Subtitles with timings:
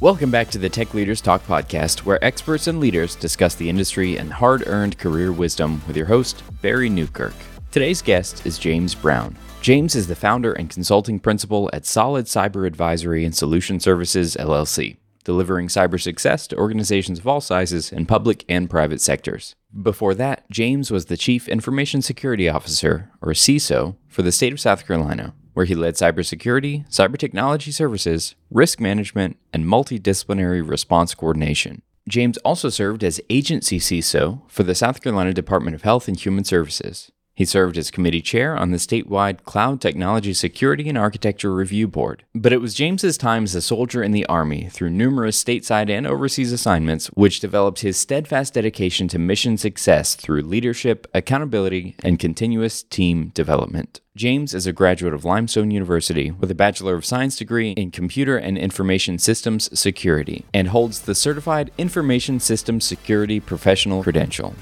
[0.00, 4.16] Welcome back to the Tech Leaders Talk podcast, where experts and leaders discuss the industry
[4.16, 7.34] and hard earned career wisdom with your host, Barry Newkirk.
[7.70, 9.36] Today's guest is James Brown.
[9.60, 14.96] James is the founder and consulting principal at Solid Cyber Advisory and Solution Services, LLC,
[15.22, 19.54] delivering cyber success to organizations of all sizes in public and private sectors.
[19.82, 24.60] Before that, James was the Chief Information Security Officer, or CISO, for the state of
[24.60, 31.82] South Carolina, where he led cybersecurity, cyber technology services, risk management, and multidisciplinary response coordination.
[32.08, 36.44] James also served as agency CISO for the South Carolina Department of Health and Human
[36.44, 37.12] Services.
[37.40, 42.22] He served as committee chair on the statewide Cloud Technology Security and Architecture Review Board.
[42.34, 46.06] But it was James's time as a soldier in the Army through numerous stateside and
[46.06, 52.82] overseas assignments which developed his steadfast dedication to mission success through leadership, accountability, and continuous
[52.82, 54.02] team development.
[54.14, 58.36] James is a graduate of Limestone University with a Bachelor of Science degree in Computer
[58.36, 64.54] and Information Systems Security and holds the Certified Information Systems Security Professional credential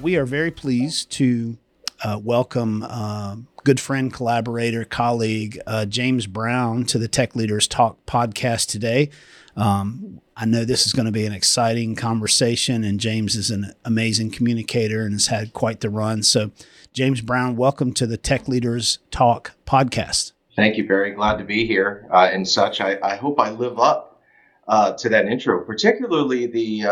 [0.00, 1.58] we are very pleased to
[2.04, 7.98] uh, welcome uh, good friend, collaborator, colleague uh, James Brown to the Tech Leaders Talk
[8.06, 9.10] podcast today.
[9.56, 13.72] Um, I know this is going to be an exciting conversation, and James is an
[13.84, 16.22] amazing communicator and has had quite the run.
[16.22, 16.52] So,
[16.92, 20.32] James Brown, welcome to the Tech Leaders Talk podcast.
[20.54, 20.86] Thank you.
[20.86, 22.80] Very glad to be here uh, and such.
[22.80, 24.22] I, I, hope I live up
[24.68, 26.84] uh, to that intro, particularly the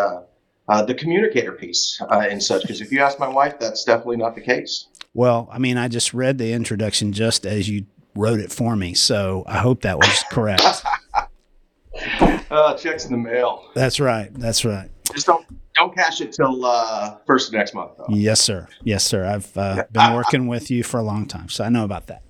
[0.69, 2.63] uh, the communicator piece uh, and such.
[2.63, 4.89] Because if you ask my wife, that's definitely not the case.
[5.15, 8.95] Well, I mean, I just read the introduction just as you wrote it for me,
[8.95, 10.63] so I hope that was correct.
[12.51, 13.71] uh, checks in the mail.
[13.75, 14.33] That's right.
[14.35, 14.91] That's right.
[15.13, 17.93] Just don't don't cash it till uh, first of next month.
[17.99, 18.07] Though.
[18.09, 18.69] Yes, sir.
[18.83, 19.25] Yes, sir.
[19.25, 22.23] I've uh, been working with you for a long time, so I know about that.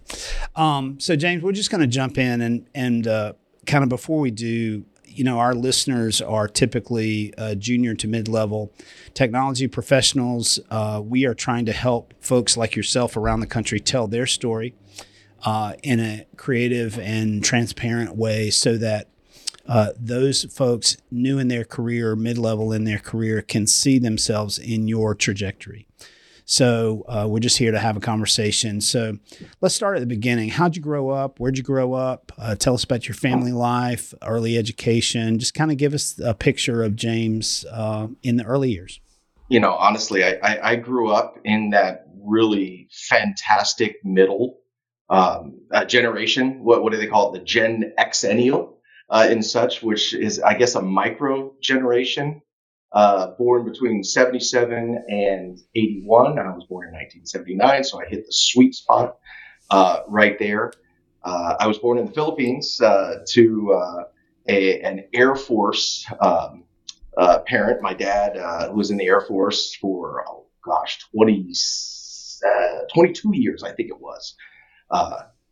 [0.55, 3.33] Um, so, James, we're just going to jump in and and uh,
[3.67, 4.85] kind of before we do,
[5.17, 8.73] you know, our listeners are typically uh, junior to mid level
[9.15, 10.61] technology professionals.
[10.71, 14.75] Uh, we are trying to help folks like yourself around the country tell their story
[15.45, 19.09] uh, in a creative and transparent way so that
[19.67, 24.59] uh, those folks new in their career, mid level in their career, can see themselves
[24.59, 25.87] in your trajectory.
[26.47, 28.81] So uh, we're just here to have a conversation.
[28.81, 29.19] So
[29.61, 30.49] let's start at the beginning.
[30.49, 31.41] How'd you grow up?
[31.41, 32.31] Where'd you grow up?
[32.39, 35.41] Uh, tell us about your family life, early education.
[35.41, 39.01] Just kind of give us a picture of James uh, in the early years.
[39.49, 44.59] You know, honestly, I, I, I, grew up in that really fantastic middle
[45.11, 46.63] um, uh, generation.
[46.65, 47.41] What, what do they call it?
[47.41, 48.75] The Gen Xennial.
[49.09, 52.43] Uh, and such, which is, I guess, a micro generation
[52.97, 56.39] uh, born between 77 and 81.
[56.39, 59.19] I was born in 1979, so I hit the sweet spot
[59.71, 60.73] uh, right there.
[61.23, 64.05] Uh, I was born in the Philippines uh, to uh,
[64.49, 66.65] a, an Air Force um,
[67.19, 67.83] uh, parent.
[67.83, 71.53] My dad was in the Air Force for, oh gosh, 20,
[72.95, 74.35] 22 years, I think it was.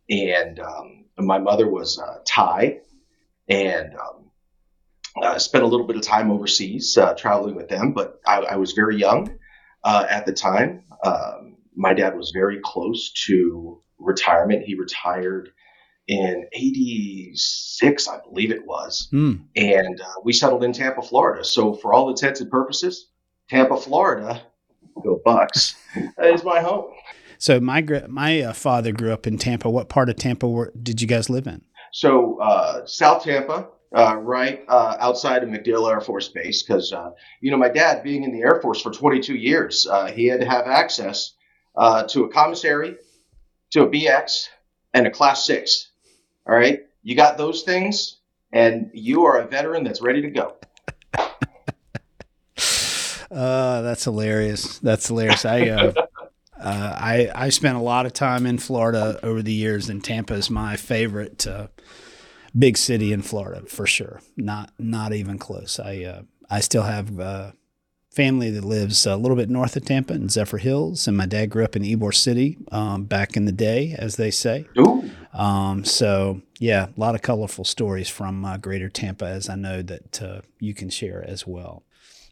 [0.09, 2.79] and um, my mother was Thai.
[3.47, 4.24] And um,
[5.21, 8.55] uh, spent a little bit of time overseas uh, traveling with them, but I, I
[8.57, 9.37] was very young
[9.83, 10.83] uh, at the time.
[11.03, 14.63] Um, my dad was very close to retirement.
[14.63, 15.49] He retired
[16.07, 19.09] in 86, I believe it was.
[19.11, 19.45] Mm.
[19.55, 21.43] And uh, we settled in Tampa, Florida.
[21.43, 23.09] So, for all intents and purposes,
[23.49, 24.41] Tampa, Florida,
[25.03, 25.75] go Bucks,
[26.23, 26.91] is my home.
[27.37, 29.69] So, my, my uh, father grew up in Tampa.
[29.69, 31.63] What part of Tampa were, did you guys live in?
[31.91, 37.11] So, uh, South Tampa, uh, right uh, outside of MacDill Air Force Base because, uh,
[37.41, 40.39] you know, my dad being in the Air Force for 22 years, uh, he had
[40.41, 41.33] to have access
[41.75, 42.95] uh, to a commissary,
[43.71, 44.49] to a BX,
[44.93, 45.89] and a Class 6.
[46.47, 46.85] All right?
[47.03, 48.17] You got those things,
[48.51, 50.55] and you are a veteran that's ready to go.
[53.31, 54.79] Uh, that's hilarious.
[54.79, 55.45] That's hilarious.
[55.45, 55.91] I,
[56.63, 60.49] I I spent a lot of time in Florida over the years, and Tampa is
[60.49, 61.45] my favorite
[62.57, 64.21] big city in Florida for sure.
[64.35, 65.79] Not not even close.
[65.79, 67.51] I uh, I still have uh,
[68.11, 71.63] family that lives a little bit north of Tampa in Zephyrhills, and my dad grew
[71.63, 74.65] up in Ybor City um, back in the day, as they say.
[75.33, 79.81] Um, so yeah, a lot of colorful stories from uh, Greater Tampa, as I know
[79.81, 81.83] that uh, you can share as well.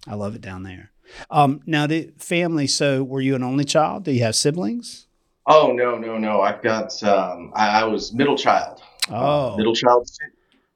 [0.07, 0.91] I love it down there.
[1.29, 2.67] Um, now, the family.
[2.67, 4.05] So, were you an only child?
[4.05, 5.07] Do you have siblings?
[5.45, 6.41] Oh no, no, no.
[6.41, 7.01] I've got.
[7.03, 8.81] Um, I, I was middle child.
[9.09, 9.57] Oh.
[9.57, 10.07] middle child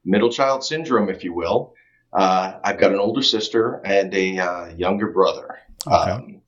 [0.03, 1.73] middle child syndrome, if you will.
[2.13, 5.59] Uh, I've got an older sister and a uh, younger brother.
[5.85, 6.11] Okay.
[6.11, 6.41] Um,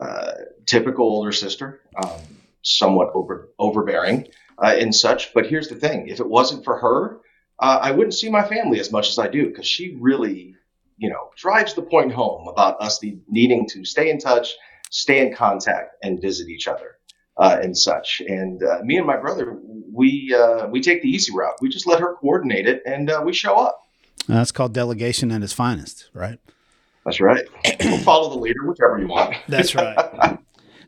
[0.00, 0.32] uh,
[0.66, 2.20] typical older sister, um,
[2.62, 4.26] somewhat over overbearing
[4.58, 5.32] uh, and such.
[5.32, 7.20] But here's the thing: if it wasn't for her,
[7.58, 10.56] uh, I wouldn't see my family as much as I do because she really,
[10.98, 14.54] you know, drives the point home about us needing to stay in touch,
[14.90, 16.96] stay in contact, and visit each other
[17.36, 18.20] uh, and such.
[18.26, 19.58] And uh, me and my brother,
[19.92, 21.54] we uh, we take the easy route.
[21.60, 23.82] We just let her coordinate it, and uh, we show up.
[24.26, 26.38] That's called delegation at its finest, right?
[27.04, 27.44] That's right.
[27.84, 29.34] we'll follow the leader, whichever you want.
[29.48, 30.38] That's right.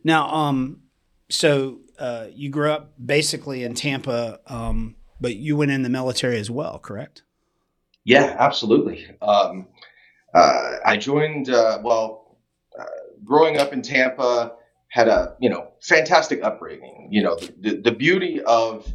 [0.05, 0.83] now, um,
[1.29, 6.39] so uh, you grew up basically in Tampa, um, but you went in the military
[6.39, 7.23] as well, correct?
[8.05, 9.07] Yeah, absolutely.
[9.21, 9.67] Um,
[10.33, 11.51] uh, I joined.
[11.51, 12.39] Uh, well,
[12.79, 12.85] uh,
[13.25, 14.53] growing up in Tampa,
[14.95, 17.09] had a you know fantastic upbringing.
[17.11, 18.87] You know, the, the beauty of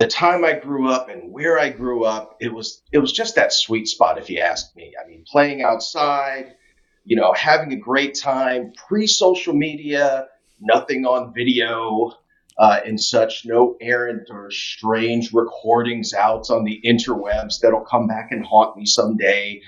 [0.00, 3.36] the time I grew up and where I grew up, it was it was just
[3.36, 4.94] that sweet spot, if you ask me.
[5.00, 6.56] I mean, playing outside,
[7.04, 10.26] you know, having a great time, pre-social media,
[10.60, 12.12] nothing on video
[12.58, 18.32] uh, and such, no errant or strange recordings out on the interwebs that'll come back
[18.32, 19.60] and haunt me someday.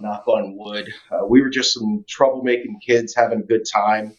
[0.00, 0.88] Knock on wood.
[1.10, 4.16] Uh, we were just some troublemaking kids having a good time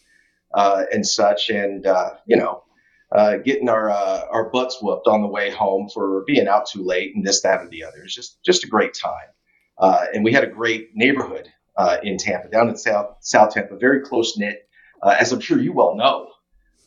[0.53, 2.63] uh, and such, and uh, you know
[3.11, 6.83] uh, getting our uh, our butts whooped on the way home for being out too
[6.83, 8.03] late and this, that, or the other.
[8.03, 9.29] It's just just a great time.
[9.77, 13.77] Uh, and we had a great neighborhood uh, in Tampa, down in South South Tampa,
[13.77, 14.67] very close knit,
[15.03, 16.29] as I'm sure you well know,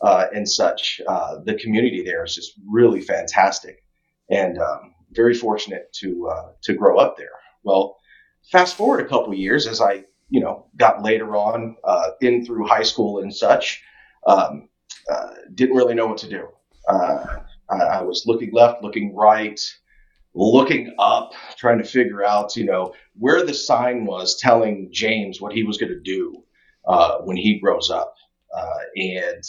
[0.02, 1.00] and such.
[1.44, 3.82] the community there is just really fantastic,
[4.30, 6.30] and um, very fortunate to
[6.62, 7.32] to grow up there.
[7.62, 7.96] Well,
[8.52, 11.76] fast forward a couple years as I you know got later on
[12.20, 13.82] in through high school and such.
[14.26, 14.68] Um,
[15.10, 16.48] uh, didn't really know what to do.
[16.88, 17.24] Uh,
[17.70, 19.60] I, I, was looking left, looking right,
[20.34, 25.52] looking up, trying to figure out, you know, where the sign was telling James what
[25.52, 26.42] he was going to do
[26.86, 28.14] uh, when he grows up,
[28.56, 29.44] uh, and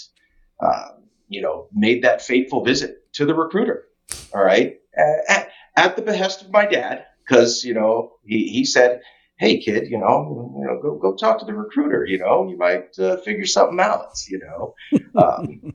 [0.62, 3.86] um, you know, made that fateful visit to the recruiter.
[4.33, 4.80] All right,
[5.27, 9.01] at, at the behest of my dad, because you know he, he said
[9.38, 12.58] hey kid you know you know go go talk to the recruiter you know you
[12.58, 14.76] might uh, figure something out you know.
[15.16, 15.74] Um,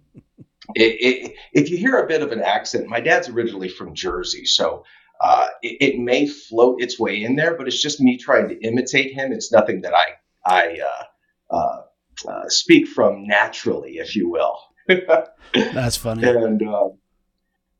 [0.74, 4.44] it, it, if you hear a bit of an accent my dad's originally from jersey
[4.44, 4.84] so
[5.20, 8.58] uh, it, it, may float its way in there but it's just me trying to
[8.60, 9.32] imitate him.
[9.32, 10.06] It's nothing that i
[10.46, 11.80] i uh, uh,
[12.28, 14.58] uh speak from naturally if you will.
[15.54, 16.26] That's funny.
[16.26, 16.98] And um,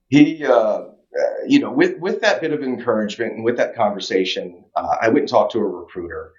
[0.09, 0.91] he uh, uh,
[1.47, 5.21] you know, with with that bit of encouragement and with that conversation, uh, I went
[5.21, 6.33] and talked to a recruiter,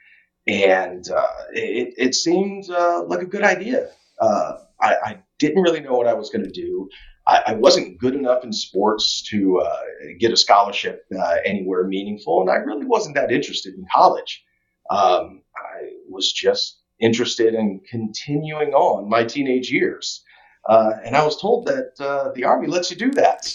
[0.47, 3.89] and uh, it, it seemed uh, like a good idea.
[4.19, 6.87] Uh, I, I, didn't really know what I was going to do.
[7.25, 9.79] I, I, wasn't good enough in sports to uh,
[10.19, 11.03] get a scholarship
[11.43, 14.43] anywhere meaningful, and I really wasn't that interested in college.
[14.91, 20.23] Um, I was just interested in continuing on my teenage years.
[20.69, 21.95] and I was told that
[22.35, 23.51] the Army lets you do that.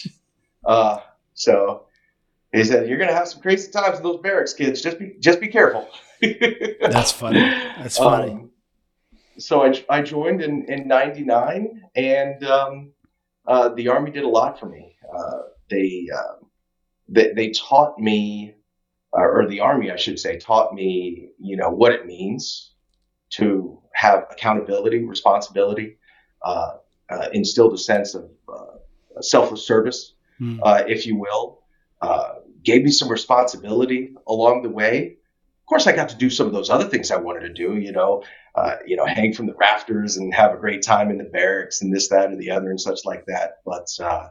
[0.67, 0.99] Uh,
[1.35, 1.87] so
[2.53, 4.83] he said, "You're going to have some crazy times in those barracks, kids.
[4.83, 5.89] Just be just be careful."
[6.21, 7.41] That's funny.
[7.41, 8.33] That's funny.
[8.33, 8.51] Um,
[9.39, 12.93] so I, I joined in in '99, and um,
[13.47, 14.97] uh, the Army did a lot for me.
[15.17, 16.45] Uh, they, uh,
[17.09, 18.55] they they taught me,
[19.17, 22.73] uh, or the Army, I should say, taught me, you know, what it means
[23.29, 25.99] to have accountability, responsibility,
[26.43, 26.73] uh,
[27.11, 28.31] uh, instilled a sense of
[29.21, 30.59] selfless service mm.
[30.63, 31.63] uh, if you will.
[32.01, 32.35] Uh,
[32.67, 35.17] gave me some responsibility along the way.
[35.63, 37.77] Of course, I got to do some of those other things I wanted to do.
[37.77, 38.23] You know,
[38.55, 41.81] uh, you know, hang from the rafters and have a great time in the barracks
[41.81, 43.59] and this, that, and the other, and such like that.
[43.65, 44.29] But uh,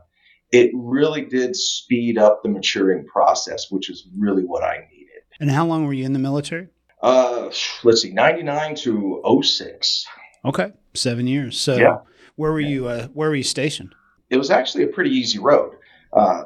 [0.51, 5.24] it really did speed up the maturing process, which is really what I needed.
[5.39, 6.69] And how long were you in the military?
[7.01, 7.51] Uh,
[7.83, 10.05] let's see, ninety nine to 06.
[10.45, 11.59] Okay, seven years.
[11.59, 11.97] So, yeah.
[12.35, 12.88] where were you?
[12.88, 13.93] Uh, where were you stationed?
[14.29, 15.75] It was actually a pretty easy road.
[16.15, 16.45] Uh,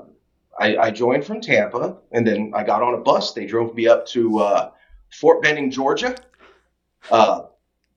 [0.59, 3.33] I, I, joined from Tampa, and then I got on a bus.
[3.33, 4.71] They drove me up to uh,
[5.13, 6.15] Fort Benning, Georgia,
[7.11, 7.43] uh,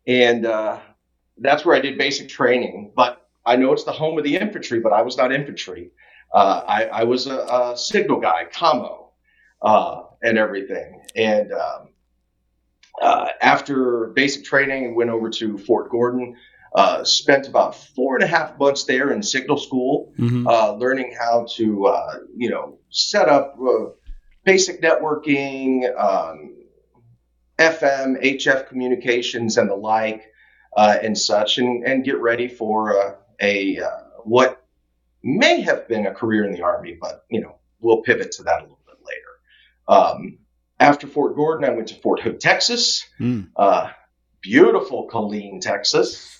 [0.07, 0.79] and uh,
[1.39, 2.93] that's where I did basic training.
[2.95, 5.91] But I know it's the home of the infantry, but I was not infantry.
[6.33, 9.09] Uh, I, I, was a, a, signal guy, commo,
[10.23, 11.03] and everything.
[11.17, 11.89] And um,
[13.41, 16.37] after basic training, went over to Fort Gordon.
[16.75, 20.47] Uh, spent about four and a half months there in signal school, mm-hmm.
[20.47, 23.91] uh, learning how to, uh, you know, set up uh,
[24.45, 26.57] basic networking, um,
[27.59, 30.25] FM, HF communications, and the like,
[30.75, 33.79] uh, and such, and, and get ready for a
[34.25, 34.65] what
[35.23, 38.61] may have been a career in the Army, but you know, we'll pivot to that
[38.61, 40.05] a little bit later.
[40.05, 40.39] Um,
[40.81, 43.05] after Fort Gordon, I went to Fort Hood, Texas.
[43.21, 43.49] Mm.
[44.41, 46.39] beautiful Killeen, Texas.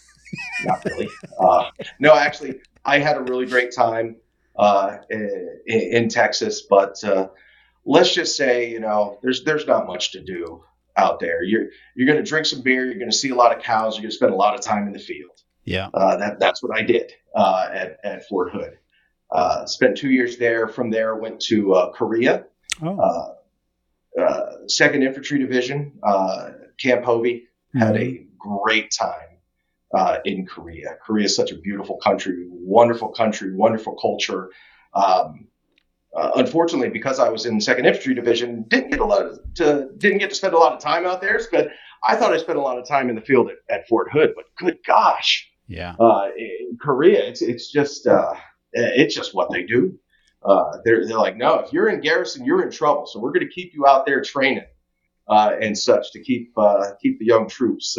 [0.65, 1.09] Not really.
[1.39, 4.17] Uh, no, actually, I had a really great time.
[4.57, 7.29] uh, in, in, Texas, but uh,
[7.85, 10.63] let's just say you know there's there's not much to do
[10.97, 11.43] out there.
[11.43, 12.85] You're you're going to drink some beer.
[12.85, 13.95] You're going to see a lot of cows.
[13.95, 15.43] You're going to spend a lot of time in the field.
[15.65, 18.79] Yeah, uh, that that's what I did uh, at at Fort Hood.
[19.31, 20.69] Uh, spent two years there.
[20.69, 22.45] From there, went to uh, Korea.
[22.83, 23.37] Oh.
[24.67, 25.99] Second Infantry Division,
[26.79, 27.49] Camp Hovey.
[27.75, 27.79] Mm-hmm.
[27.79, 29.32] Had a great time
[29.95, 30.97] uh, in Korea.
[31.05, 34.51] Korea is such a beautiful country, wonderful country, wonderful culture.
[34.95, 35.49] Um,
[36.15, 39.89] uh, unfortunately, because I was in Second Infantry Division, didn't get a lot of, to
[39.97, 41.41] didn't get to spend a lot of time out there.
[41.51, 41.69] But
[42.05, 44.33] I thought I spent a lot of time in the field at, at Fort Hood.
[44.37, 48.35] But good gosh, yeah, uh, in Korea, it's it's just uh,
[48.73, 49.99] it's just what they do.
[50.45, 53.07] Uh, they're they're like, no, if you're in garrison, you're in trouble.
[53.07, 54.67] So we're going to keep you out there training
[55.29, 57.97] uh, and such to keep uh, keep the young troops,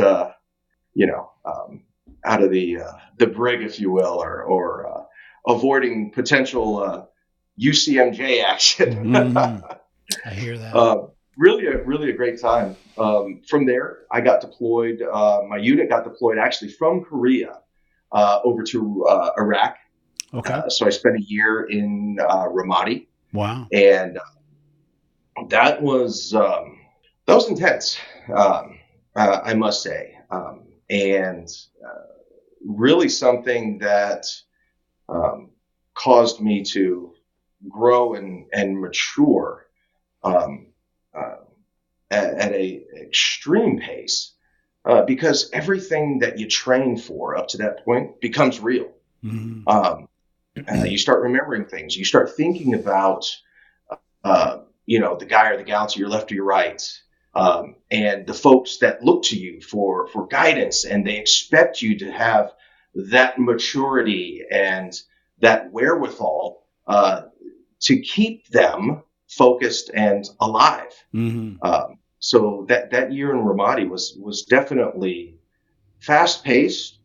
[0.93, 1.83] you know, um,
[2.25, 2.77] out of the
[3.17, 5.07] the brig, if you will, or or
[5.47, 7.09] avoiding potential
[7.59, 9.05] UCMJ action.
[9.05, 9.79] mm,
[10.25, 10.75] I hear that.
[10.75, 11.07] Uh,
[11.37, 12.75] really, a really a great time.
[12.97, 15.01] Um, from there, I got deployed.
[15.01, 17.59] Uh, my unit got deployed actually from Korea
[18.11, 19.77] uh, over to uh, Iraq.
[20.33, 20.53] Okay.
[20.53, 23.07] Uh, so I spent a year in uh, Ramadi.
[23.33, 23.67] Wow.
[23.71, 24.19] And
[25.49, 26.79] that was um,
[27.25, 27.97] that was intense.
[28.33, 28.79] Um,
[29.15, 31.49] I must say, um, and
[32.63, 34.25] really something that
[35.09, 35.49] um,
[35.95, 37.13] caused me to
[37.67, 39.65] grow and, and mature
[40.23, 40.67] um,
[41.17, 41.37] uh,
[42.11, 44.33] at, at, a extreme pace
[44.85, 48.91] uh, because everything that you train for up to that point becomes real.
[49.23, 49.67] Mm-hmm.
[49.67, 50.07] Um,
[50.69, 51.97] uh, you start remembering things.
[51.97, 53.25] You start thinking about,
[54.23, 56.81] uh, you know, the guy or the gal to your left or your right,
[57.35, 61.97] um, and the folks that look to you for for guidance, and they expect you
[61.99, 62.51] to have
[62.95, 65.01] that maturity and
[65.39, 67.23] that wherewithal uh,
[67.81, 70.93] to keep them focused and alive.
[71.13, 71.65] Mm-hmm.
[71.65, 75.35] Um, so that that year in Ramadi was was definitely
[75.99, 76.99] fast paced,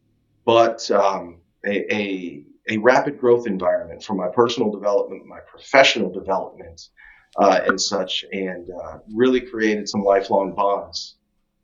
[0.45, 6.89] but um, a, a, a rapid growth environment for my personal development, my professional development,
[7.37, 11.17] uh, and such, and uh, really created some lifelong bonds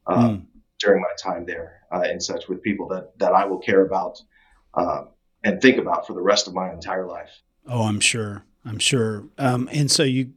[0.06, 0.46] uh, mm.
[0.78, 4.20] during my time there uh, and such with people that that I will care about
[4.74, 5.04] uh,
[5.42, 7.30] and think about for the rest of my entire life.
[7.68, 8.44] Oh, I'm sure.
[8.64, 9.24] I'm sure.
[9.38, 10.32] Um, and so you,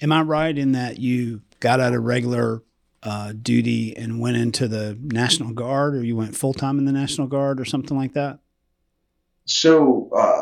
[0.00, 2.62] am I right in that you got out of regular
[3.02, 6.92] uh, duty and went into the National Guard, or you went full time in the
[6.92, 8.40] National Guard, or something like that?
[9.46, 10.39] So uh,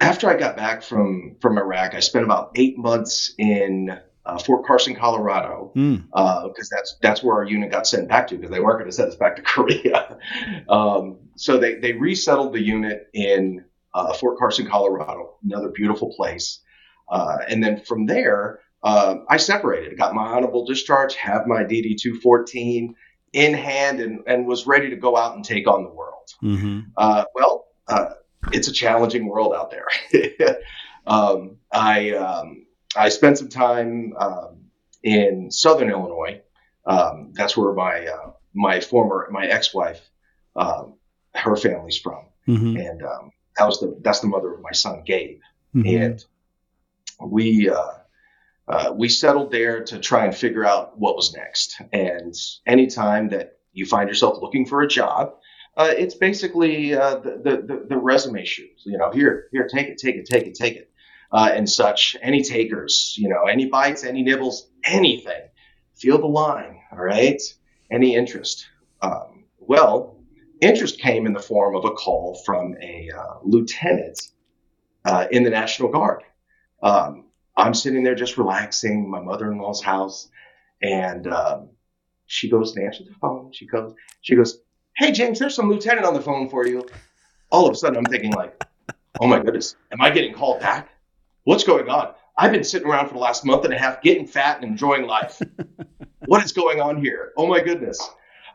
[0.00, 4.66] after I got back from from Iraq, I spent about eight months in uh, Fort
[4.66, 6.04] Carson, Colorado, because mm.
[6.12, 8.96] uh, that's that's where our unit got sent back to because they weren't going to
[8.96, 10.18] send us back to Korea.
[10.68, 13.64] um, so they they resettled the unit in
[13.94, 16.60] uh, Fort Carson, Colorado, another beautiful place.
[17.08, 22.00] Uh, and then from there, uh, I separated, got my honorable discharge, have my DD
[22.00, 22.94] 214
[23.32, 26.34] in hand, and, and was ready to go out and take on the world.
[26.42, 26.80] Mm-hmm.
[26.96, 28.10] Uh, well, uh,
[28.52, 30.58] it's a challenging world out there.
[31.06, 32.66] um, I um,
[32.96, 34.64] I spent some time um,
[35.02, 36.42] in Southern Illinois.
[36.86, 40.00] Um, that's where my uh, my former my ex wife,
[40.56, 40.94] um,
[41.34, 42.76] her family's from, mm-hmm.
[42.76, 45.40] and um, that was the that's the mother of my son Gabe,
[45.74, 45.86] mm-hmm.
[45.86, 46.24] and
[47.20, 47.92] we uh,
[48.66, 51.80] uh, we settled there to try and figure out what was next.
[51.92, 52.34] And
[52.66, 55.34] anytime that you find yourself looking for a job,
[55.76, 58.82] uh, it's basically uh, the, the, the resume shoes.
[58.84, 60.90] You know, here here take it, take it, take it, take it,
[61.32, 62.16] uh, and such.
[62.22, 65.42] Any takers, you know, any bites, any nibbles, anything.
[65.96, 67.40] Feel the line, all right.
[67.90, 68.66] Any interest?
[69.02, 70.18] Um, well,
[70.60, 74.20] interest came in the form of a call from a uh, lieutenant
[75.04, 76.22] uh, in the National Guard.
[76.82, 80.28] Um, I'm sitting there just relaxing, my mother-in-law's house,
[80.80, 81.70] and um,
[82.26, 83.52] she goes to answer the phone.
[83.52, 84.60] She goes, she goes,
[85.00, 86.86] "Hey James, there's some lieutenant on the phone for you."
[87.50, 88.62] All of a sudden, I'm thinking like,
[89.18, 90.90] "Oh my goodness, am I getting called back?
[91.44, 94.26] What's going on?" I've been sitting around for the last month and a half, getting
[94.26, 95.40] fat and enjoying life.
[96.26, 97.32] what is going on here?
[97.36, 97.98] Oh my goodness.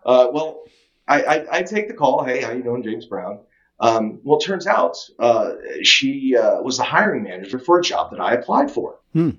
[0.06, 0.64] Uh, well,
[1.08, 2.24] I, I, I, take the call.
[2.24, 3.40] Hey, how you doing, James Brown?
[3.80, 8.12] Um, well, it turns out uh, she uh, was the hiring manager for a job
[8.12, 9.00] that I applied for.
[9.14, 9.32] Hmm.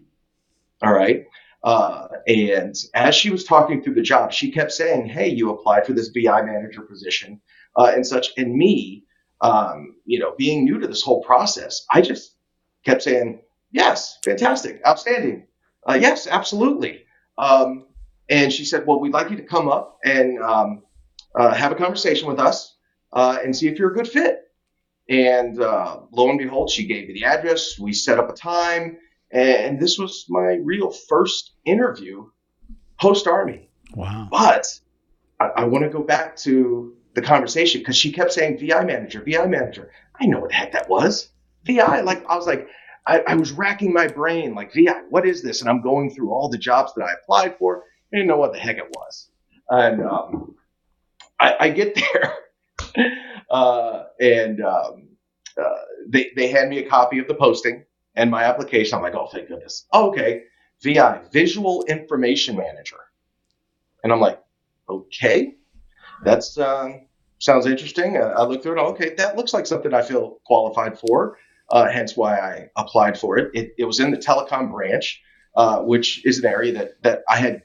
[0.82, 1.26] All right.
[1.66, 5.84] Uh, and as she was talking through the job, she kept saying, "Hey, you applied
[5.84, 7.40] for this BI manager position
[7.76, 9.04] uh, and such." And me,
[9.40, 12.36] um, you know, being new to this whole process, I just
[12.84, 13.42] kept saying,
[13.72, 15.48] "Yes, fantastic, outstanding,
[15.88, 17.02] uh, yes, absolutely."
[17.36, 17.88] Um,
[18.30, 20.84] and she said, "Well, we'd like you to come up and um,
[21.36, 22.76] uh, have a conversation with us
[23.12, 24.42] uh, and see if you're a good fit.
[25.08, 27.78] And uh, lo and behold, she gave me the address.
[27.78, 28.98] We set up a time,
[29.30, 32.26] and this was my real first interview
[33.00, 33.68] post Army.
[33.94, 34.28] Wow.
[34.30, 34.66] But
[35.40, 39.22] I, I want to go back to the conversation because she kept saying VI manager,
[39.26, 39.90] VI manager.
[40.20, 41.30] I know what the heck that was.
[41.64, 42.68] VI, like I was like,
[43.06, 45.60] I, I, was racking my brain, like VI, what is this?
[45.60, 47.84] And I'm going through all the jobs that I applied for.
[48.12, 49.30] I didn't know what the heck it was.
[49.68, 50.54] And um,
[51.40, 51.94] I, I, get
[52.96, 53.06] there,
[53.50, 55.08] uh, and um,
[55.60, 57.84] uh, they they hand me a copy of the posting
[58.16, 58.96] and my application.
[58.96, 59.86] I'm like, oh, thank goodness.
[59.92, 60.44] Oh, okay,
[60.82, 62.98] VI, Visual Information Manager.
[64.02, 64.42] And I'm like,
[64.88, 65.56] okay,
[66.22, 67.06] that's um,
[67.38, 68.16] sounds interesting.
[68.16, 68.82] Uh, I look through it.
[68.92, 71.38] Okay, that looks like something I feel qualified for.
[71.68, 73.50] Uh, hence why I applied for it.
[73.52, 75.20] It, it was in the telecom branch,
[75.56, 77.62] uh, which is an area that that I had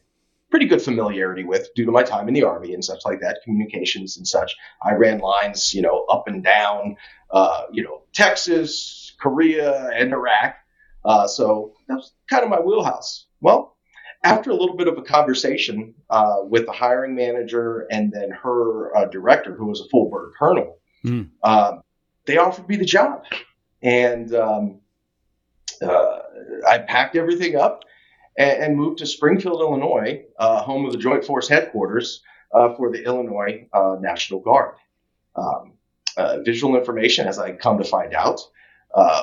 [0.50, 3.40] pretty good familiarity with due to my time in the army and such like that,
[3.44, 4.56] communications and such.
[4.84, 6.98] I ran lines, you know, up and down,
[7.32, 10.56] uh, you know, Texas, Korea, and Iraq.
[11.04, 13.26] Uh, so that's kind of my wheelhouse.
[13.40, 13.78] Well,
[14.24, 18.96] after a little bit of a conversation uh, with the hiring manager and then her
[18.96, 21.28] uh, director, who was a full bird colonel, mm.
[22.26, 23.24] they offered me the job.
[23.82, 24.80] And um,
[25.82, 26.20] uh,
[26.70, 27.84] I packed everything up
[28.38, 33.04] and, and, moved to Springfield, Illinois, uh, home of the Joint Force headquarters for the
[33.04, 33.68] Illinois
[34.00, 34.76] National Guard.
[35.36, 35.74] Um,
[36.46, 38.42] visual information, as I come to find out,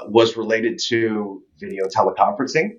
[0.09, 2.79] was related to video teleconferencing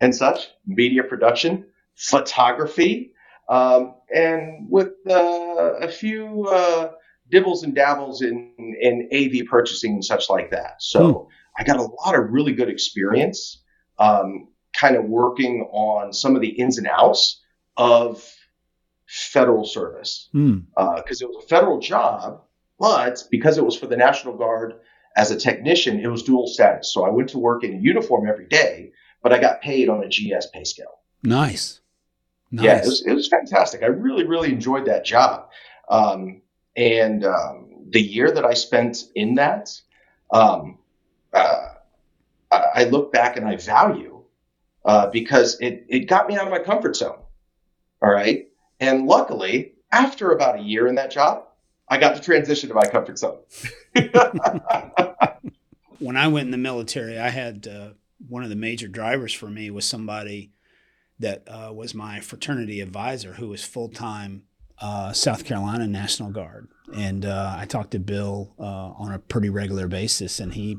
[0.00, 3.12] and such, media production, photography,
[3.48, 6.92] um, and with uh, a few uh,
[7.30, 10.76] dibbles and dabbles in, in AV purchasing and such like that.
[10.80, 11.28] So hmm.
[11.58, 13.62] I got a lot of really good experience
[13.98, 17.42] um, kind of working on some of the ins and outs
[17.76, 18.24] of
[19.06, 20.58] federal service because hmm.
[20.76, 22.42] uh, it was a federal job,
[22.78, 24.74] but because it was for the National Guard
[25.16, 26.92] as a technician, it was dual status.
[26.92, 30.02] So I went to work in a uniform every day, but I got paid on
[30.02, 31.00] a GS pay scale.
[31.22, 31.80] Nice.
[32.50, 32.64] nice.
[32.64, 33.82] Yeah, it was, it was fantastic.
[33.82, 35.50] I really, really enjoyed that job.
[35.88, 36.42] Um,
[36.76, 39.70] and um, the year that I spent in that,
[40.32, 40.78] um,
[41.32, 41.74] uh,
[42.52, 44.22] I look back and I value
[44.84, 47.18] uh, because it, it got me out of my comfort zone.
[48.02, 48.48] All right.
[48.78, 51.44] And luckily, after about a year in that job,
[51.90, 53.40] I got to transition to my comfort zone.
[55.98, 57.90] when I went in the military, I had uh,
[58.28, 60.52] one of the major drivers for me was somebody
[61.18, 64.44] that uh, was my fraternity advisor who was full time
[64.80, 66.68] uh, South Carolina National Guard.
[66.94, 70.78] And uh, I talked to Bill uh, on a pretty regular basis, and he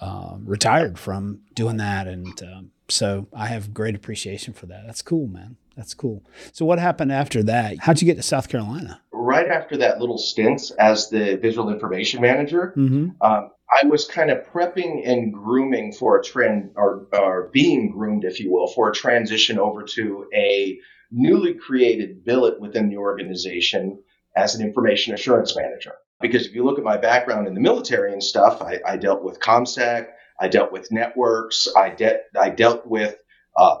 [0.00, 2.06] uh, retired from doing that.
[2.06, 4.84] And um, so I have great appreciation for that.
[4.86, 5.56] That's cool, man.
[5.76, 6.22] That's cool.
[6.52, 7.80] So, what happened after that?
[7.80, 9.02] How'd you get to South Carolina?
[9.16, 13.10] Right after that little stint as the visual information manager, mm-hmm.
[13.20, 13.50] um,
[13.82, 18.40] I was kind of prepping and grooming for a trend, or, or being groomed, if
[18.40, 20.78] you will, for a transition over to a
[21.10, 24.02] newly created billet within the organization
[24.36, 25.94] as an information assurance manager.
[26.20, 29.22] Because if you look at my background in the military and stuff, I, I dealt
[29.22, 30.08] with ComSec,
[30.40, 33.16] I dealt with networks, I, de- I dealt with
[33.56, 33.78] uh,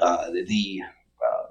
[0.00, 0.82] uh, the
[1.24, 1.46] uh,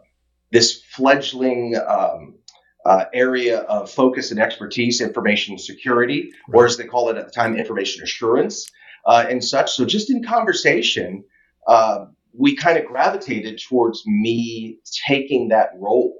[0.51, 2.38] this fledgling um,
[2.85, 7.31] uh, area of focus and expertise, information security, or as they call it at the
[7.31, 8.69] time, information assurance
[9.05, 9.71] uh, and such.
[9.71, 11.23] So just in conversation,
[11.67, 16.15] uh, we kind of gravitated towards me taking that role.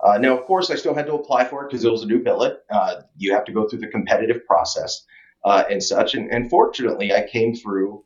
[0.00, 2.06] Uh, now, of course, I still had to apply for it because it was a
[2.06, 2.58] new billet.
[2.70, 5.04] Uh, you have to go through the competitive process
[5.44, 6.14] uh, and such.
[6.14, 8.04] And, and, fortunately, I came through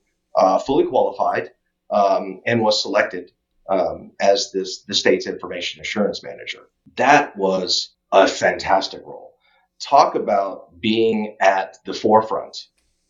[0.65, 1.51] fully qualified
[1.91, 3.33] um, and was selected
[3.69, 6.69] um, as this the state's information assurance manager.
[6.97, 9.35] That was a fantastic role.
[9.81, 12.57] Talk about being at the forefront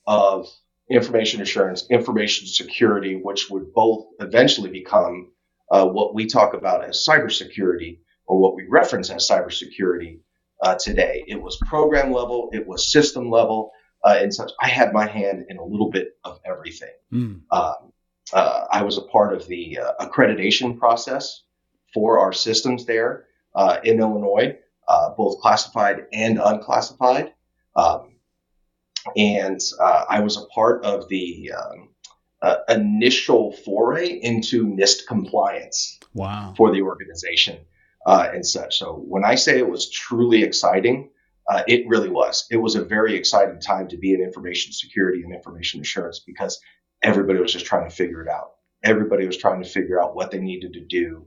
[0.07, 0.49] of
[0.91, 5.33] information assurance, information security, which would both eventually become
[5.71, 10.21] uh, what we talk about as cybersecurity or what we reference as cybersecurity
[10.63, 11.25] uh, today.
[11.27, 13.73] It was program level, it was system level,
[14.05, 14.51] uh, and such.
[14.61, 16.95] I had my hand in a little bit of everything.
[17.13, 17.41] Mm.
[17.51, 17.93] Um,
[18.33, 21.43] uh, I was a part of the uh, accreditation process
[21.93, 27.33] for our systems there uh, in Illinois, uh, both classified and unclassified.
[27.77, 28.15] Um,
[29.17, 31.89] and uh, I was a part of the um,
[32.41, 36.55] uh, initial foray into NIST compliance wow.
[36.57, 37.59] for the organization
[38.07, 38.79] and such.
[38.79, 41.11] So when I say it was truly exciting,
[41.67, 42.47] it really was.
[42.51, 46.61] It was a very exciting time to be in information security and information assurance because
[47.03, 48.53] everybody was just trying to figure it out.
[48.83, 51.27] Everybody was trying to figure out what they needed to do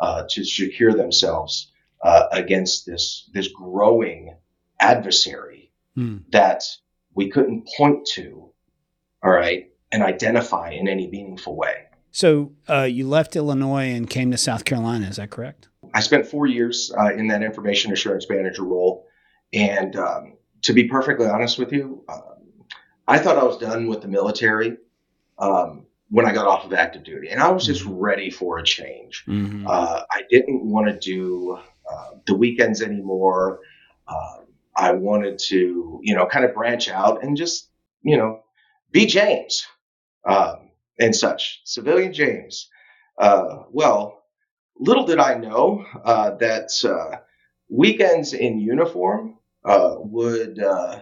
[0.00, 4.36] uh, to secure themselves uh, against this this growing
[4.80, 6.22] adversary mm.
[6.30, 6.62] that
[7.14, 8.50] we couldn't point to,
[9.24, 11.86] all right, and identify in any meaningful way.
[12.10, 15.06] So uh, you left Illinois and came to South Carolina.
[15.06, 15.68] Is that correct?
[15.94, 19.06] I spent four years uh, in that information assurance manager role,
[19.52, 22.22] and um, to be perfectly honest with you, um,
[23.06, 24.76] I thought I was done with the military
[25.38, 27.94] um, when I got off of active duty, and I was just mm-hmm.
[27.94, 29.24] ready for a change.
[29.26, 29.66] Mm-hmm.
[29.66, 31.58] Uh, I didn't want to do
[31.90, 33.60] uh, the weekends anymore.
[34.08, 34.46] Um,
[34.76, 37.70] I wanted to, you know, kind of branch out and just,
[38.02, 38.44] you know,
[38.92, 39.66] be James
[40.24, 42.68] um, and such, civilian James.
[43.18, 44.24] Uh, well,
[44.78, 47.18] little did I know uh, that uh,
[47.68, 51.00] weekends in uniform uh, would uh,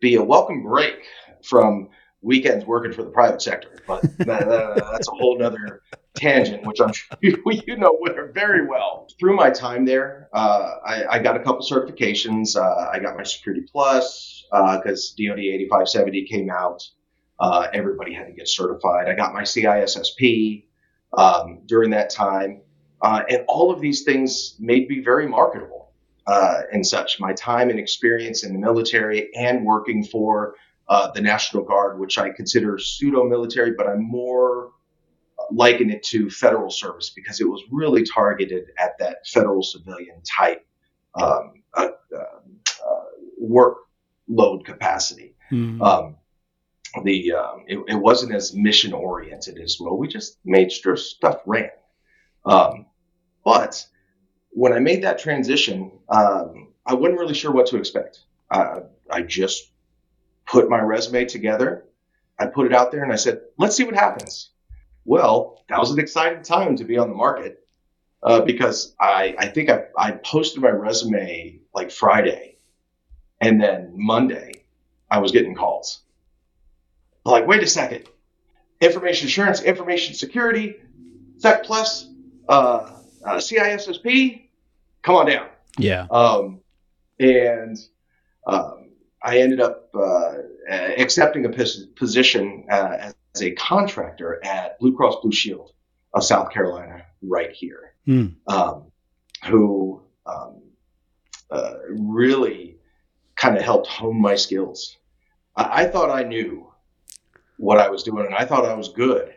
[0.00, 1.04] be a welcome break
[1.42, 1.90] from
[2.24, 3.68] weekends working for the private sector.
[3.86, 4.48] But that,
[4.90, 5.82] that's a whole other
[6.14, 7.98] tangent, which I'm sure you, know
[8.32, 9.08] very well.
[9.20, 12.56] Through my time there, uh, I, I, got a couple certifications.
[12.56, 16.82] Uh, I got my Security Plus because uh, DoD 8570 came out.
[17.38, 19.08] Uh, everybody had to get certified.
[19.08, 20.64] I got my CISSP
[21.16, 22.62] um, during that time.
[23.02, 25.92] Uh, and all of these things made me very marketable
[26.26, 27.20] and such.
[27.20, 30.54] My time and experience in the military and working for
[30.88, 34.72] uh, the National Guard, which I consider pseudo military, but I'm more
[35.50, 40.66] liken it to federal service because it was really targeted at that federal civilian type
[41.14, 42.24] um, uh, uh,
[43.42, 45.34] workload capacity.
[45.50, 45.82] Mm-hmm.
[45.82, 46.16] Um,
[47.02, 49.96] the um, it, it, wasn't as mission oriented as well.
[49.96, 51.70] We just made sure stuff ran.
[52.46, 52.86] Um,
[53.44, 53.84] but
[54.50, 58.20] when I made that transition, um, I wasn't really sure what to expect.
[58.50, 59.72] I, I just
[60.46, 61.86] put my resume together.
[62.38, 64.50] I put it out there and I said, let's see what happens.
[65.04, 67.66] Well, that was an exciting time to be on the market
[68.22, 72.56] uh, because I, I think I, I posted my resume like Friday
[73.40, 74.64] and then Monday
[75.10, 76.00] I was getting calls.
[77.24, 78.08] Like, wait a second.
[78.80, 80.76] Information assurance, information security,
[81.38, 82.08] Sec Plus,
[82.48, 82.90] uh,
[83.24, 84.48] uh, CISSP,
[85.02, 85.48] come on down.
[85.78, 86.06] Yeah.
[86.10, 86.60] Um,
[87.18, 87.78] and
[88.46, 88.83] um,
[89.24, 90.34] I ended up uh,
[90.68, 95.72] accepting a position uh, as a contractor at Blue Cross Blue Shield
[96.12, 98.34] of South Carolina, right here, mm.
[98.46, 98.92] um,
[99.46, 100.60] who um,
[101.50, 102.76] uh, really
[103.34, 104.98] kind of helped hone my skills.
[105.56, 106.70] I-, I thought I knew
[107.56, 109.34] what I was doing, and I thought I was good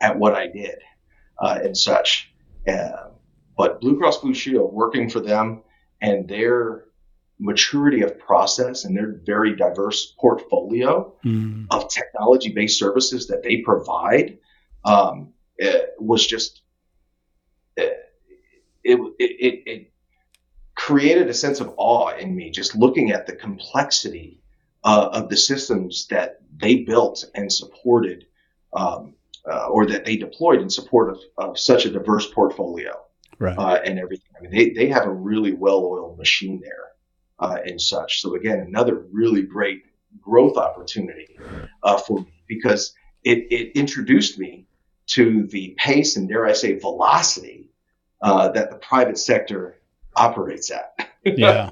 [0.00, 0.78] at what I did
[1.38, 2.32] uh, and such.
[2.66, 3.10] Uh,
[3.58, 5.62] but Blue Cross Blue Shield, working for them
[6.00, 6.84] and their
[7.38, 11.66] maturity of process and their very diverse portfolio mm.
[11.70, 14.38] of technology based services that they provide
[14.84, 15.32] um,
[15.98, 16.62] was just
[17.76, 18.12] it,
[18.84, 19.92] it, it, it,
[20.74, 24.40] created a sense of awe in me just looking at the complexity
[24.84, 28.26] uh, of the systems that they built and supported
[28.72, 29.14] um,
[29.50, 32.96] uh, or that they deployed in support of, of such a diverse portfolio
[33.40, 33.58] right.
[33.58, 34.30] uh, and everything.
[34.38, 36.87] I mean, they, they have a really well oiled machine there
[37.38, 38.20] uh, and such.
[38.20, 39.84] So, again, another really great
[40.20, 41.38] growth opportunity
[41.82, 44.66] uh, for me because it, it introduced me
[45.08, 47.70] to the pace and, dare I say, velocity
[48.20, 49.78] uh, that the private sector
[50.16, 51.10] operates at.
[51.24, 51.70] yeah.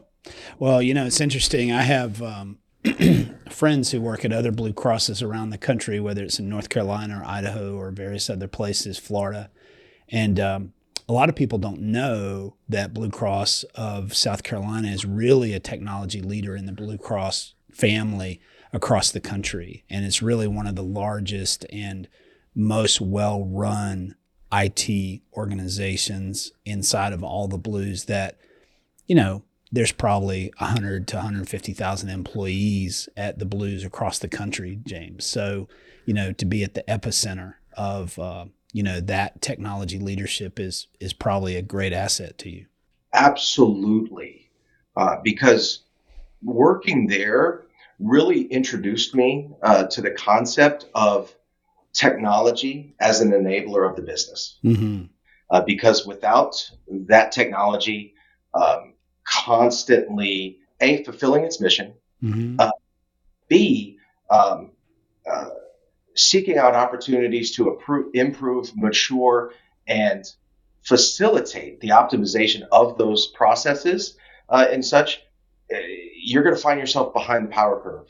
[0.59, 1.73] Well, you know, it's interesting.
[1.73, 2.59] I have um,
[3.51, 7.21] friends who work at other Blue Crosses around the country, whether it's in North Carolina
[7.21, 9.51] or Idaho or various other places, Florida.
[10.09, 10.73] And um,
[11.09, 15.61] a lot of people don't know that Blue Cross of South Carolina is really a
[15.61, 18.41] technology leader in the Blue Cross family
[18.73, 19.85] across the country.
[19.89, 22.09] And it's really one of the largest and
[22.55, 24.17] most well run
[24.53, 28.39] IT organizations inside of all the blues that,
[29.07, 35.25] you know, there's probably 100 to 150,000 employees at the blues across the country, James.
[35.25, 35.69] So,
[36.05, 40.89] you know, to be at the epicenter of, uh, you know that technology leadership is
[41.01, 42.67] is probably a great asset to you
[43.15, 44.51] absolutely
[44.99, 45.85] uh, because
[46.43, 47.65] working there
[47.99, 51.35] really introduced me uh, to the concept of
[51.95, 55.05] technology as an enabler of the business mm-hmm.
[55.49, 58.13] uh, because without that technology
[58.53, 58.93] um,
[59.25, 62.57] constantly a fulfilling its mission mm-hmm.
[62.59, 62.71] Uh,
[63.49, 64.73] b um,
[66.17, 69.53] seeking out opportunities to improve, improve, mature,
[69.87, 70.25] and
[70.83, 74.17] facilitate the optimization of those processes
[74.49, 75.23] uh, and such,
[75.75, 75.79] uh,
[76.17, 78.09] you're going to find yourself behind the power curve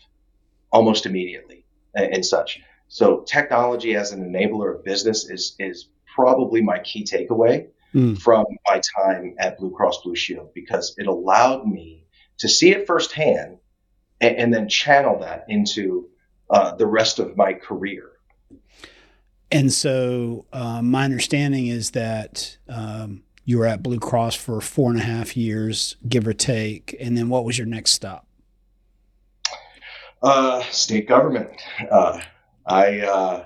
[0.70, 1.64] almost immediately
[1.94, 2.60] and, and such.
[2.88, 8.18] So technology as an enabler of business is is probably my key takeaway mm.
[8.18, 12.04] from my time at Blue Cross Blue Shield because it allowed me
[12.38, 13.58] to see it firsthand
[14.20, 16.08] and, and, then channel that into
[16.50, 18.12] uh, the rest of my career.
[19.50, 24.90] And so, uh, my understanding is that um, you were at Blue Cross for four
[24.90, 26.96] and a half years, give or take.
[26.98, 28.26] And then, what was your next stop?
[30.22, 31.50] Uh, state government.
[31.90, 32.20] Uh,
[32.66, 33.44] I, uh,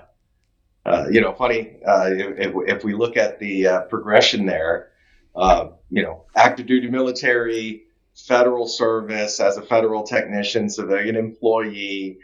[0.85, 4.89] uh, you know, funny if, if, we look at the progression there,
[5.35, 7.83] you know, active duty military,
[8.15, 12.17] federal service as a federal technician, civilian employee,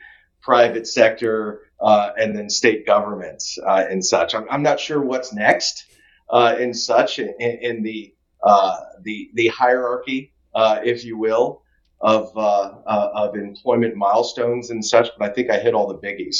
[0.48, 4.34] private sector, uh, and then state governments uh, and such.
[4.34, 5.84] I'm, I'm, not sure what's next
[6.30, 11.64] uh, in such in, in the uh, the the hierarchy, uh, if you will,
[12.00, 15.10] of uh, of employment milestones and such.
[15.20, 16.40] But I think I hit all the biggies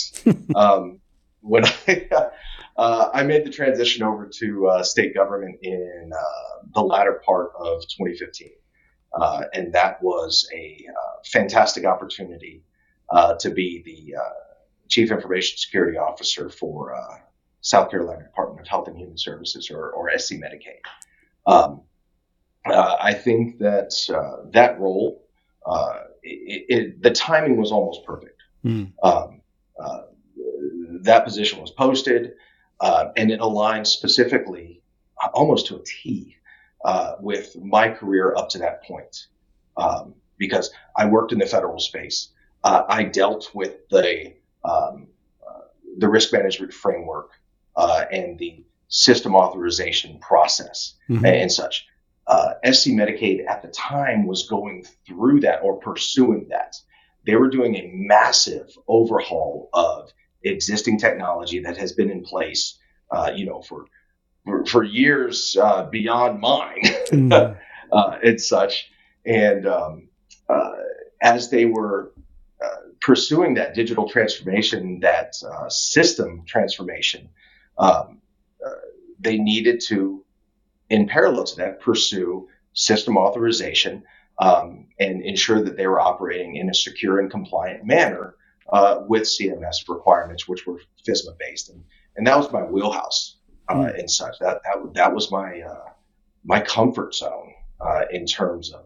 [0.56, 1.00] um,
[1.42, 2.08] when I.
[2.80, 6.12] I made the transition over to state government in
[6.76, 8.52] the latter part of 2015.
[9.20, 12.62] Uh, and that was a uh, fantastic opportunity
[13.10, 14.16] uh, to be the
[14.88, 16.96] Chief Information Security Officer for
[17.62, 20.80] South Carolina Department of Health and Human Services, or, or SC Medicaid.
[21.46, 21.82] Um,
[22.66, 23.94] I think that
[24.54, 25.24] that role,
[26.24, 28.42] it, it, the timing was almost perfect.
[28.66, 28.92] Mm.
[29.04, 29.42] Um,
[31.02, 32.34] that position was posted,
[32.82, 34.82] uh, and it aligned specifically,
[35.34, 36.36] almost to a T,
[36.86, 39.28] uh, with my career up to that point.
[39.78, 42.30] Um, because I worked in the federal space,
[42.64, 45.08] uh, I dealt with the um,
[45.48, 45.62] uh,
[45.98, 47.32] the risk management framework
[47.76, 51.26] uh, and the system authorization process mm-hmm.
[51.26, 51.86] and, such.
[52.26, 56.76] Uh, SC Medicaid at the time was going through that or pursuing that.
[57.26, 60.12] They were doing a massive overhaul of
[60.44, 62.78] existing technology that has been in place,
[63.12, 63.86] uh, you know, for
[64.46, 67.58] for, for years uh, beyond mine mm.
[67.92, 68.90] uh, and such.
[69.26, 70.10] And um,
[70.50, 70.72] uh,
[71.22, 72.27] as they were uh,
[73.08, 77.30] pursuing that digital transformation, that uh, system transformation,
[77.78, 78.22] um,
[78.66, 78.70] uh,
[79.18, 80.26] they needed to,
[80.90, 84.04] in parallel to that, pursue system authorization
[84.40, 88.36] um, and ensure that they were operating in a secure and compliant manner
[89.08, 91.70] with CMS requirements, which were FISMA based.
[91.70, 91.82] And,
[92.18, 93.38] and that was my wheelhouse
[93.70, 94.00] uh, mm.
[94.00, 94.38] and such.
[94.40, 95.92] That that that was my uh,
[96.44, 98.86] my comfort zone uh, in terms of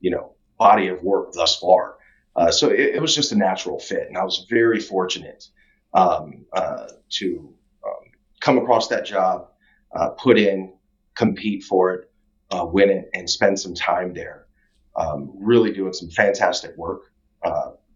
[0.00, 1.99] you know body of work thus far.
[2.40, 5.44] Uh, so it, it, was just a natural fit, and I was very fortunate
[5.92, 9.48] um, uh, to um, come across that job,
[9.94, 10.72] uh, put in,
[11.14, 12.10] compete for it,
[12.50, 14.46] win it, and spend some time there.
[14.96, 17.12] Um, really doing some fantastic work,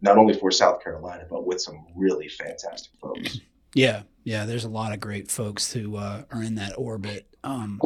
[0.03, 3.41] not only for South Carolina, but with some really fantastic folks.
[3.73, 4.45] Yeah, yeah.
[4.45, 7.27] There's a lot of great folks who uh, are in that orbit.
[7.43, 7.81] Um,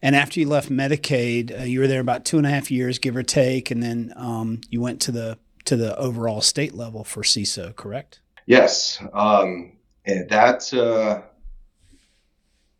[0.00, 3.00] and after you left Medicaid, uh, you were there about two and a half years,
[3.00, 7.04] give or take, and then um, you went to the to the overall state level
[7.04, 8.20] for CISO, correct?
[8.46, 9.72] Yes, um,
[10.04, 11.22] and that uh,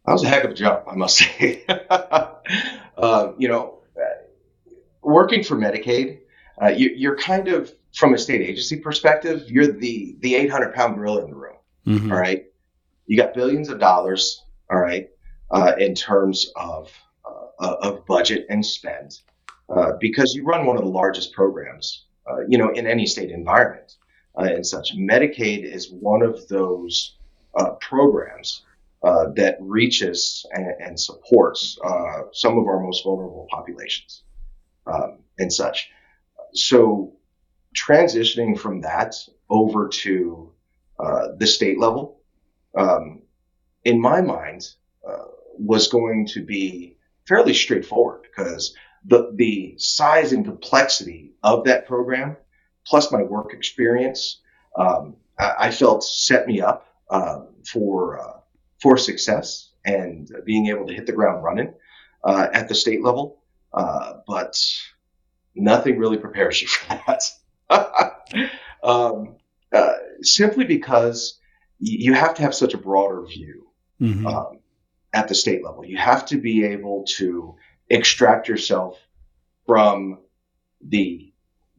[0.06, 1.64] that was a heck of a job, I must say.
[1.68, 3.80] uh, you know,
[5.02, 6.20] working for Medicaid,
[6.62, 10.96] uh, you, are kind of from a state agency perspective, you're the the 800 pound
[10.96, 11.56] gorilla in the room.
[11.86, 12.12] Mm-hmm.
[12.12, 12.46] All right.
[13.06, 14.44] You got billions of dollars.
[14.70, 15.08] All right.
[15.50, 16.92] Uh, in terms of,
[17.58, 19.18] uh, of budget and spend,
[19.68, 23.30] uh, because you run one of the largest programs, uh, you know, in any state
[23.30, 23.96] environment
[24.38, 24.96] uh, and such.
[24.96, 27.16] Medicaid is one of those
[27.54, 28.62] uh, programs
[29.34, 31.78] that reaches and, and supports
[32.32, 34.22] some of our most vulnerable populations
[34.86, 35.90] um, and such.
[36.52, 37.14] So
[37.74, 39.14] transitioning from that
[39.48, 40.52] over to
[40.98, 42.20] uh, the state level,
[42.76, 43.22] um,
[43.84, 44.68] in my mind,
[45.06, 45.24] uh,
[45.58, 52.36] was going to be fairly straightforward because the the size and complexity of that program,
[52.86, 54.40] plus my work experience,
[54.76, 58.40] um, I, I, felt set me up uh, for uh,
[58.80, 61.72] for success and being able to hit the ground running
[62.24, 63.42] uh, at the state level.
[63.72, 64.56] but
[65.54, 68.50] nothing really prepares you for that.
[68.82, 69.36] um,
[69.72, 71.38] uh, simply because
[71.78, 73.68] you have to have such a broader view
[74.00, 74.26] mm-hmm.
[74.26, 74.58] um,
[75.12, 75.84] at the state level.
[75.84, 77.56] You have to be able to
[77.90, 78.98] extract yourself
[79.66, 80.18] from
[80.80, 81.32] the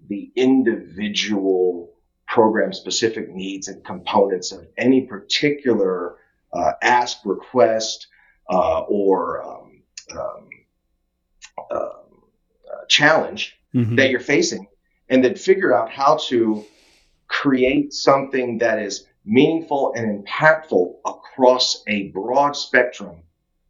[0.07, 1.93] the individual
[2.27, 6.17] program specific needs and components of any particular
[6.53, 8.07] uh, ask, request,
[8.49, 10.49] uh, or um, um,
[11.71, 11.89] uh,
[12.89, 13.95] challenge mm-hmm.
[13.95, 14.67] that you're facing,
[15.09, 16.65] and then figure out how to
[17.27, 23.23] create something that is meaningful and impactful across a broad spectrum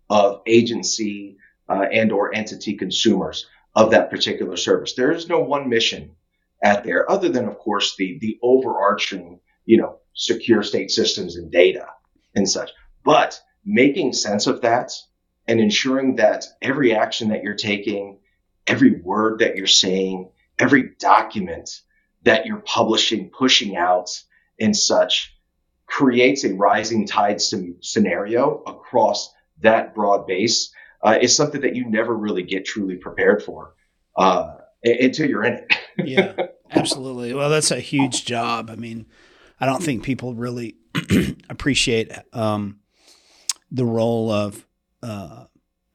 [0.10, 1.38] of agency
[1.69, 4.93] uh, and or entity consumers of that particular service.
[4.93, 6.15] There is no one mission
[6.63, 11.52] at there, other than of course the the overarching, you know, secure state systems and
[11.52, 11.88] data
[12.36, 12.71] and such.
[13.04, 14.91] But making sense of that
[15.47, 18.19] and ensuring that every action that you're taking,
[18.67, 21.82] every word that you're saying, every document
[22.24, 24.10] that you're publishing, pushing out,
[24.60, 25.36] and such
[25.88, 30.71] creates a rising tide scenario across that broad base
[31.03, 33.73] uh, is something that you never really get truly prepared for
[34.15, 35.73] uh, until you're in it.
[35.97, 36.33] yeah,
[36.71, 37.33] absolutely.
[37.33, 38.69] Well, that's a huge job.
[38.69, 39.05] I mean,
[39.59, 40.75] I don't think people really
[41.49, 42.79] appreciate um,
[43.71, 44.65] the role of
[45.03, 45.45] uh,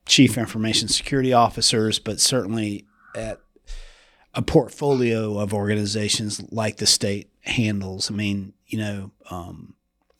[0.06, 3.40] chief information security officers, but certainly at
[4.34, 8.10] a portfolio of organizations like the state handles.
[8.10, 9.74] I mean, you know, um,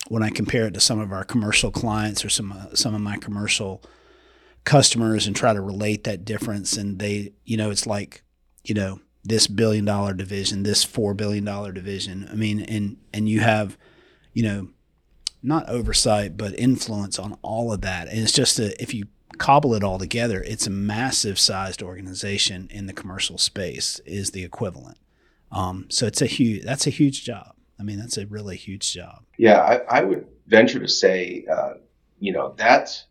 [0.07, 3.01] when I compare it to some of our commercial clients or some uh, some of
[3.01, 3.83] my commercial
[4.67, 8.21] customers and try to relate that difference, and they, you know, it's like,
[8.65, 12.27] you know, this billion dollar division, this four billion dollar division.
[12.29, 13.77] I mean, and and you have,
[14.33, 14.67] you know,
[15.41, 19.05] not oversight but influence on all of that, and it's just a, if you
[19.37, 24.43] cobble it all together, it's a massive sized organization in the commercial space is the
[24.43, 24.97] equivalent.
[25.51, 27.55] Um, so it's a huge, that's a huge job.
[27.79, 29.23] I mean, that's a really huge job.
[29.37, 31.75] Yeah, I, I would venture to say, uh,
[32.19, 33.03] you know, that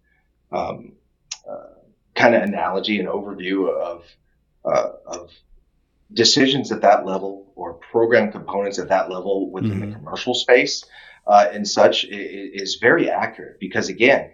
[0.51, 0.93] um,
[2.15, 4.05] kind of analogy and overview of
[4.65, 5.31] uh, of
[6.13, 9.91] decisions at that level or program components at that level within mm-hmm.
[9.91, 10.85] the commercial space
[11.27, 14.31] uh, and such is, is very accurate because again,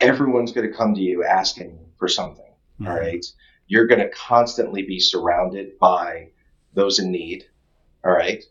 [0.00, 2.44] everyone's going to come to you asking for something.
[2.80, 2.88] Mm-hmm.
[2.88, 3.24] All right.
[3.66, 6.30] You're going to constantly be surrounded by
[6.74, 7.44] those in need.
[8.04, 8.42] All right.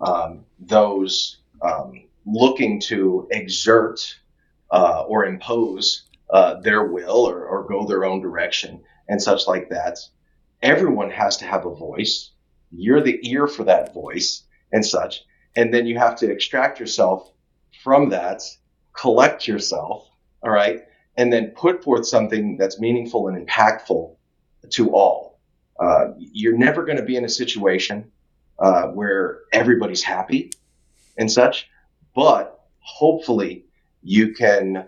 [0.00, 4.18] Um, those um, looking to exert
[4.70, 9.68] uh, or impose uh, their will or, or go their own direction and such like
[9.68, 9.98] that.
[10.62, 12.30] Everyone has to have a voice.
[12.70, 15.24] You're the ear for that voice and such.
[15.56, 17.30] And then you have to extract yourself
[17.82, 18.42] from that,
[18.94, 20.08] collect yourself,
[20.42, 20.82] all right,
[21.16, 24.16] and then put forth something that's meaningful and impactful
[24.70, 25.38] to all.
[25.78, 28.10] Uh, you're never going to be in a situation
[28.58, 30.50] uh, where everybody's happy
[31.18, 31.68] and such,
[32.14, 33.66] but hopefully
[34.02, 34.86] you can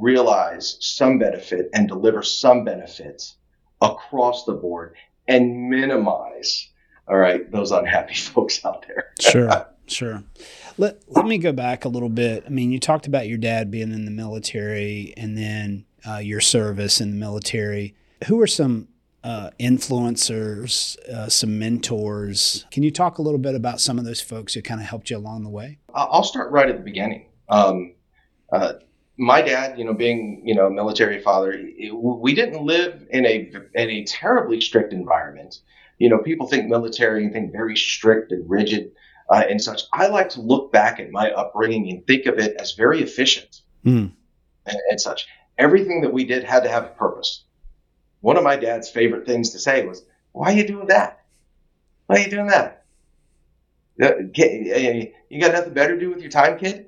[0.00, 3.36] realize some benefit and deliver some benefits
[3.80, 4.94] across the board
[5.28, 6.68] and minimize
[7.08, 10.22] all right those unhappy folks out there sure sure
[10.80, 12.44] let, let me go back a little bit.
[12.46, 16.40] I mean, you talked about your dad being in the military and then uh, your
[16.40, 17.94] service in the military.
[18.26, 18.88] Who are some
[19.22, 22.64] uh, influencers, uh, some mentors?
[22.70, 25.10] Can you talk a little bit about some of those folks who kind of helped
[25.10, 25.78] you along the way?
[25.94, 27.26] I'll start right at the beginning.
[27.50, 27.92] Um,
[28.50, 28.74] uh,
[29.20, 31.62] my dad, you know, being you know a military father,
[31.94, 35.60] we didn't live in a in a terribly strict environment.
[35.98, 38.92] You know, people think military and think very strict and rigid
[39.28, 39.82] uh, and such.
[39.92, 43.60] I like to look back at my upbringing and think of it as very efficient
[43.84, 44.10] mm.
[44.66, 45.28] and, and such.
[45.58, 47.44] Everything that we did had to have a purpose.
[48.22, 50.02] One of my dad's favorite things to say was,
[50.32, 51.24] "Why are you doing that?
[52.06, 52.84] Why are you doing that?
[53.98, 56.86] You got nothing better to do with your time, kid?"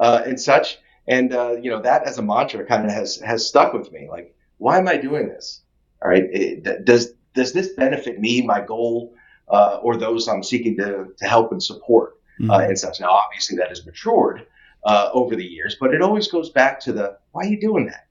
[0.00, 0.78] Uh, and such.
[1.08, 4.08] And uh, you know that as a mantra kind of has has stuck with me.
[4.10, 5.62] Like, why am I doing this?
[6.02, 9.14] All right, it, does does this benefit me, my goal,
[9.48, 12.50] uh, or those I'm seeking to, to help and support uh, mm-hmm.
[12.50, 13.00] uh, and such.
[13.00, 14.46] Now, obviously, that has matured
[14.84, 17.86] uh, over the years, but it always goes back to the why are you doing
[17.86, 18.06] that?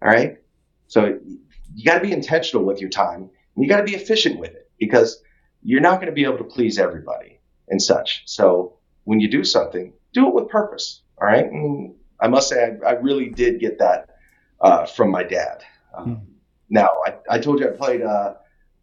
[0.00, 0.38] All right.
[0.86, 1.18] So
[1.74, 4.50] you got to be intentional with your time and you got to be efficient with
[4.50, 5.22] it because
[5.62, 8.22] you're not going to be able to please everybody and such.
[8.26, 11.02] So when you do something, do it with purpose.
[11.20, 11.44] All right.
[11.44, 14.10] And I must say, I, I really did get that
[14.60, 15.62] uh, from my dad.
[15.96, 16.24] Um, mm-hmm.
[16.70, 18.34] Now, I, I told you I played uh,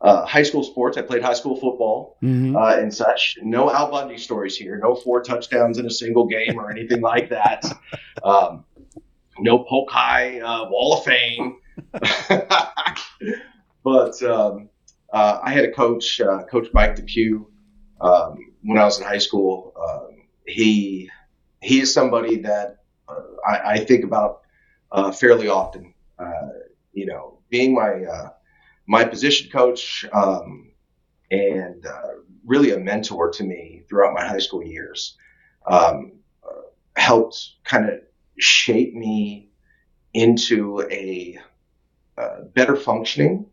[0.01, 0.97] uh, high school sports.
[0.97, 2.55] I played high school football mm-hmm.
[2.55, 3.37] uh, and such.
[3.41, 4.79] No Al Bundy stories here.
[4.81, 7.63] No four touchdowns in a single game or anything like that.
[8.23, 8.63] Um,
[9.39, 11.57] no Polk High uh, Wall of Fame.
[13.83, 14.69] but um,
[15.13, 17.45] uh, I had a coach, uh, Coach Mike Depew,
[18.01, 19.73] um, when I was in high school.
[19.79, 21.11] Um, he
[21.61, 22.77] he is somebody that
[23.47, 24.41] I, I, think about
[25.15, 25.93] fairly often.
[26.93, 28.05] you know, being my
[28.87, 30.71] my position coach um,
[31.31, 35.17] and uh, really a mentor to me throughout my high school years
[35.67, 36.61] um, uh,
[36.95, 37.99] helped kind of
[38.37, 39.49] shape me
[40.13, 41.37] into a
[42.17, 43.45] uh, better functioning,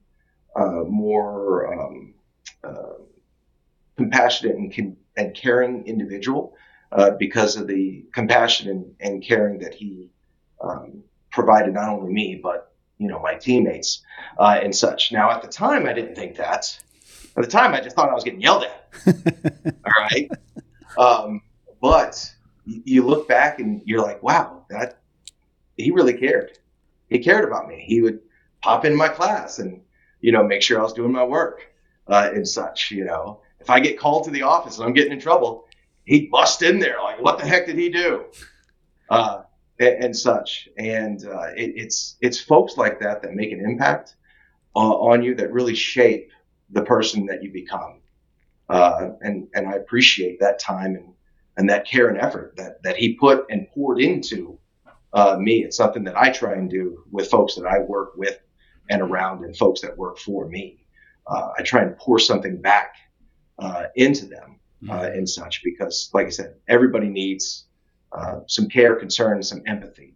[0.55, 2.14] uh, more um,
[2.62, 2.94] uh,
[3.96, 6.55] compassionate and, and, caring individual
[6.93, 10.11] uh, because of the compassion and, and caring that he
[10.61, 14.03] um, provided not only me but you know my teammates
[14.38, 15.12] uh, and such.
[15.12, 16.78] Now at the time I didn't think that,
[17.36, 18.86] At the time, I just thought I was getting yelled at.
[19.84, 20.30] All right.
[20.99, 21.40] Um,
[21.80, 22.32] but
[22.64, 25.01] you look back and you're like, wow, that
[25.76, 26.59] he really cared.
[27.09, 27.82] He cared about me.
[27.86, 28.20] He would
[28.62, 29.80] pop in my class and,
[30.20, 31.72] you know, make sure I was doing my work
[32.07, 33.40] uh, and such, you know.
[33.61, 35.66] If I get called to the office and I'm getting in trouble,
[36.05, 38.24] he'd bust in there like, what the heck did he do?
[39.09, 39.42] Uh,
[39.78, 40.68] and, and, such.
[40.76, 44.16] And uh, it, it's it's folks like that that make an impact
[44.74, 46.30] uh, on you that really shape
[46.70, 48.00] the person that you become.
[48.68, 51.12] Uh, and and I appreciate that time and
[51.57, 54.59] and that care and effort that that he put and poured into
[55.12, 55.64] uh, me.
[55.64, 58.38] It's something that I try and do with folks that I work with
[58.88, 60.86] and around, and folks that work for me.
[61.26, 62.94] Uh, I try and pour something back
[63.59, 65.18] uh, into them uh, mm-hmm.
[65.18, 67.66] and such because, like I said, everybody needs
[68.12, 70.14] uh, some care, concern, some empathy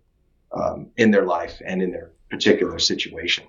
[0.52, 3.44] um, in their life and in their particular situation.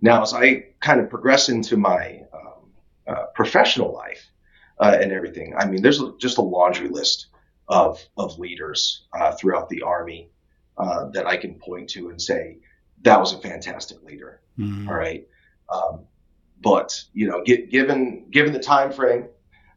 [0.00, 2.70] Now, as I kind of progress into my um,
[3.06, 4.24] uh, professional life
[4.78, 7.28] uh, and everything, I mean, there's just a laundry list
[7.68, 10.30] of, of leaders uh, throughout the Army
[10.76, 12.58] uh, that I can point to and say,
[13.02, 14.40] that was a fantastic leader.
[14.58, 14.88] Mm-hmm.
[14.88, 15.26] All right.
[15.72, 16.00] Um,
[16.60, 19.28] but, you know, get, given, given the time frame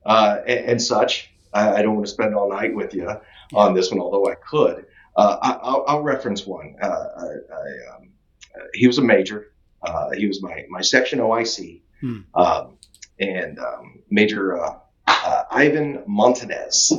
[0.06, 3.10] uh, and, and, such, I, I, don't want to spend all night with you
[3.54, 4.86] on this one, although I could.
[5.18, 6.76] I, will reference one.
[6.82, 7.28] I, I,
[7.96, 8.10] um,
[8.74, 11.82] he was a major uh, he was my, my section OIC.
[12.02, 12.20] Hmm.
[12.34, 12.78] Um,
[13.20, 14.78] and um, Major uh,
[15.08, 16.94] uh, Ivan Montanez.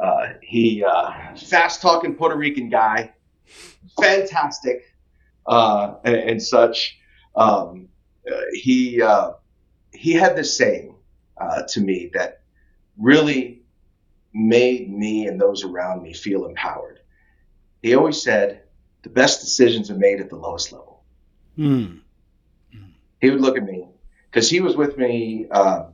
[0.00, 3.12] Uh, he uh, fast talking Puerto Rican guy,
[3.98, 4.84] fantastic,
[5.46, 6.98] uh, and, and, such.
[7.34, 7.88] Um,
[8.52, 9.02] he
[9.92, 10.93] he had this saying
[11.68, 12.40] to me that
[12.98, 13.62] really
[14.32, 17.00] made me and those around me feel empowered.
[17.82, 18.62] He always said,
[19.02, 21.04] "The best decisions are made at the lowest level."
[21.56, 21.98] Hmm
[23.24, 23.88] he would look at me
[24.30, 25.84] because he was with me uh,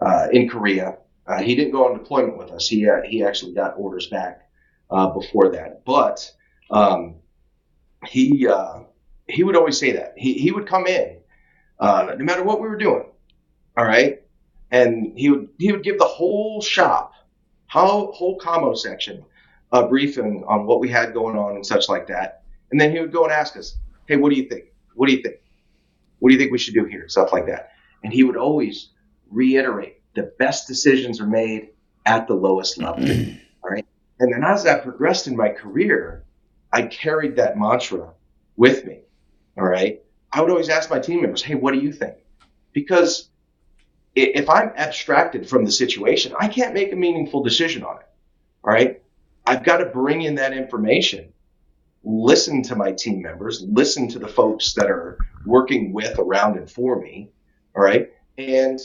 [0.00, 0.98] uh, in Korea.
[1.26, 2.68] Uh, he didn't go on deployment with us.
[2.68, 4.48] He uh, he actually got orders back
[4.90, 5.84] uh, before that.
[5.84, 6.30] But
[6.70, 7.16] um,
[8.06, 8.80] he uh,
[9.26, 11.18] he would always say that he he would come in
[11.80, 13.04] no matter what we were doing.
[13.76, 14.19] All right,
[14.70, 17.12] and he would he would give the whole shop,
[17.68, 19.24] whole whole commo section,
[19.72, 22.42] a briefing on what we had going on and such like that.
[22.70, 24.66] And then he would go and ask us, "Hey, what do you think?
[24.94, 25.36] What do you think?"
[26.20, 27.08] What do you think we should do here?
[27.08, 27.72] Stuff like that.
[28.04, 28.90] And he would always
[29.30, 31.70] reiterate the best decisions are made
[32.06, 33.04] at the lowest level.
[33.04, 33.40] Mm.
[33.64, 33.86] all right.
[34.20, 36.24] And then as I progressed in my career,
[36.72, 38.12] I carried that mantra
[38.56, 39.00] with me.
[39.56, 40.02] All right.
[40.32, 42.16] I would always ask my team members, hey, what do you think?
[42.72, 43.30] Because
[44.14, 48.06] if I'm abstracted from the situation, I can't make a meaningful decision on it.
[48.64, 49.02] All right.
[49.46, 51.32] I've got to bring in that information
[52.02, 56.70] listen to my team members, listen to the folks that are working with, around, and
[56.70, 57.30] for me.
[57.76, 58.10] All right.
[58.38, 58.78] And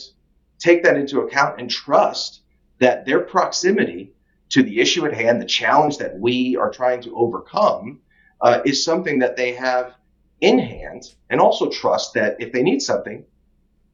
[0.58, 2.42] take that into account and trust
[2.78, 4.12] that their proximity
[4.50, 8.00] to the issue at hand, the challenge that we are trying to overcome,
[8.40, 9.94] uh, is something that they have
[10.40, 11.14] in hand.
[11.30, 13.24] And also trust that if they need something,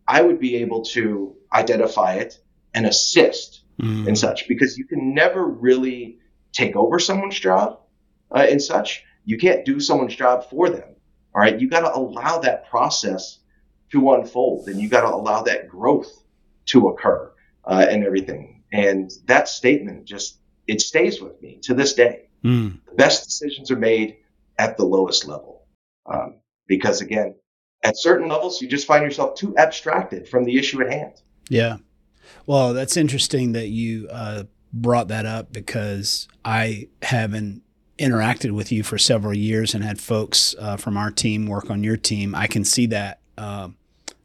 [0.06, 2.38] I would be able to identify it
[2.74, 4.06] and assist mm.
[4.06, 6.18] and such because you can never really
[6.52, 7.80] take over someone's job
[8.34, 10.96] uh, and such you can't do someone's job for them.
[11.34, 11.58] All right.
[11.58, 13.38] You got to allow that process
[13.90, 16.10] to unfold and you got to allow that growth
[16.66, 17.32] to occur
[17.64, 18.62] uh, and everything.
[18.72, 22.28] And that statement just, it stays with me to this day.
[22.44, 22.80] Mm.
[22.86, 24.16] The best decisions are made
[24.58, 25.66] at the lowest level.
[26.06, 27.34] Um, because again,
[27.82, 31.14] at certain levels, you just find yourself too abstracted from the issue at hand.
[31.48, 31.78] Yeah.
[32.46, 37.62] Well, that's interesting that you uh, brought that up because I haven't
[37.98, 41.84] interacted with you for several years and had folks uh, from our team work on
[41.84, 43.68] your team, I can see that uh,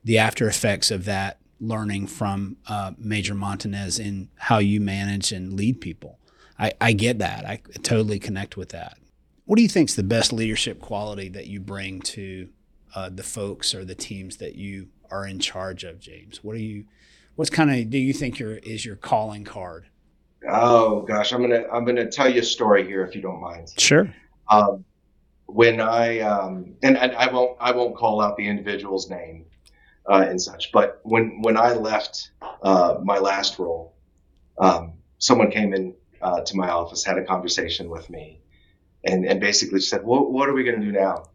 [0.04, 5.54] the after effects of that learning from uh, Major Montanez in how you manage and
[5.54, 6.20] lead people.
[6.60, 7.46] I, I get that.
[7.46, 8.98] I totally connect with that.
[9.46, 12.50] What do you think is the best leadership quality that you bring to
[12.96, 16.44] uh, the folks or the teams that you are in charge of, James?
[16.44, 16.86] What do you,
[17.36, 19.88] what's kind of do you think your is your calling card?
[20.48, 23.74] Oh gosh, I'm gonna I'm gonna tell you a story here if you don't mind.
[23.78, 24.14] Sure.
[24.50, 24.86] Um,
[25.48, 29.46] when I um, and, and, I won't I won't call out the individual's name
[30.10, 32.32] uh, and such, but when when I left
[32.62, 33.96] uh, my last role,
[34.60, 38.40] um, someone came in uh, to my office, had a conversation with me,
[39.04, 41.26] and and basically said, "What what are we gonna do now?"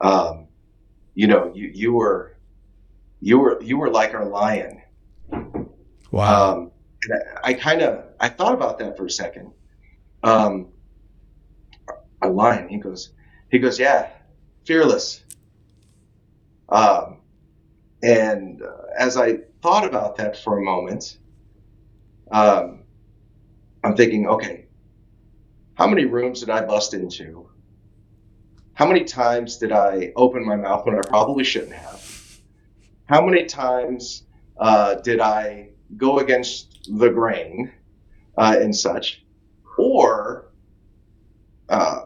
[0.00, 0.47] Um,
[1.18, 2.36] you know, you you were
[3.20, 4.80] you were you were like our lion.
[6.12, 6.52] Wow.
[6.52, 6.70] Um,
[7.42, 9.50] I kind of I thought about that for a second.
[10.22, 10.68] Um,
[12.22, 12.68] a lion.
[12.68, 13.10] He goes,
[13.50, 14.10] he goes, yeah,
[14.64, 15.24] fearless.
[16.68, 17.18] Um,
[18.00, 21.18] and uh, as I thought about that for a moment,
[22.30, 22.84] um,
[23.82, 24.66] I'm thinking, okay,
[25.74, 27.50] how many rooms did I bust into?
[28.78, 32.40] How many times did I open my mouth when I probably shouldn't have?
[33.06, 34.22] How many times
[34.56, 37.72] uh, did I go against the grain
[38.36, 39.24] uh, and such?
[39.76, 40.52] Or
[41.68, 42.04] uh,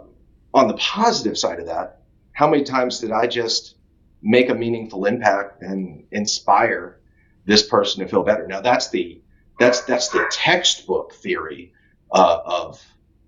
[0.55, 2.01] on the positive side of that,
[2.33, 3.75] how many times did I just
[4.23, 7.01] make a meaningful impact and inspire
[7.45, 8.47] this person to feel better?
[8.47, 9.21] Now that's the
[9.59, 11.75] that's that's the textbook theory
[12.13, 12.83] uh, of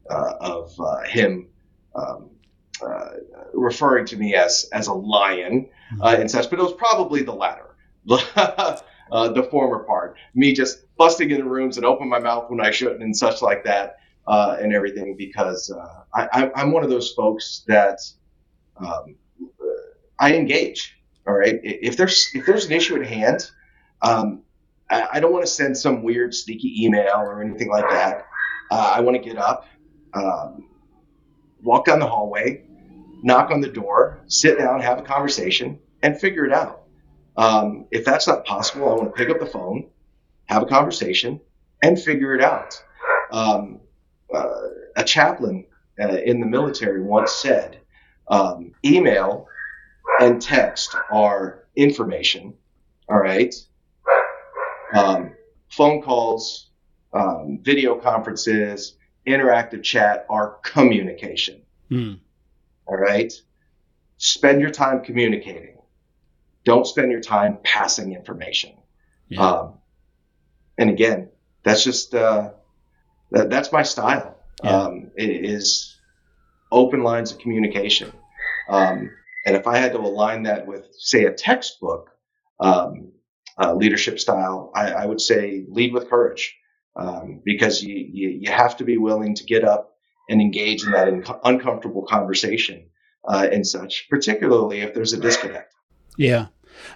[0.08, 1.48] uh, of uh, him
[1.94, 2.30] um,
[3.52, 5.68] referring to me as as a lion
[6.00, 7.76] uh, and such, but it was probably the latter,
[8.10, 8.78] uh,
[9.10, 10.16] the former part.
[10.34, 13.42] Me just busting in the rooms and open my mouth when I shouldn't and such
[13.42, 13.96] like that,
[14.26, 15.72] and everything because
[16.14, 18.00] I, am one of those folks that
[18.76, 19.16] um,
[20.18, 20.96] I engage.
[21.26, 23.50] All right, if there's if there's an issue at hand.
[24.02, 24.42] Um,
[24.90, 28.26] I, don't want to send some weird sneaky email or anything like that.
[28.70, 29.66] Uh, I want to get up,
[30.14, 30.68] um,
[31.64, 32.62] walk down the hallway,
[33.22, 36.82] knock on the door, sit down, have a conversation, and figure it out.
[37.36, 39.88] Um, if that's not possible, I want to pick up the phone,
[40.46, 41.40] have a conversation,
[41.82, 42.80] and figure it out.
[43.32, 43.80] Um,
[44.32, 44.50] uh,
[44.96, 45.66] a chaplain
[46.00, 47.80] uh, in the military once said,
[48.28, 49.48] um, email
[50.20, 52.54] and text are information,
[53.08, 53.54] all right?
[54.94, 55.34] Um,
[55.70, 56.70] phone calls,
[57.12, 58.96] um, video conferences,
[59.26, 61.62] interactive chat are communication.
[61.90, 62.18] Mm.
[62.86, 63.32] All right.
[64.16, 65.78] Spend your time communicating.
[66.64, 68.72] Don't spend your time passing information.
[69.28, 69.46] Yeah.
[69.46, 69.74] Um,
[70.78, 71.28] and again,
[71.62, 72.50] that's just uh,
[73.30, 74.36] that, that's my style.
[74.62, 74.70] Yeah.
[74.70, 75.96] Um, it is
[76.70, 78.12] open lines of communication.
[78.68, 79.10] Um,
[79.46, 82.10] and if I had to align that with, say, a textbook
[82.60, 83.12] um,
[83.58, 86.56] uh, leadership style, I, I, would say lead with courage
[86.96, 89.96] um, because you, you, you have to be willing to get up
[90.28, 92.86] and engage in that uncomfortable conversation
[93.28, 95.74] uh, and such, particularly if there's a disconnect.
[96.16, 96.46] Yeah,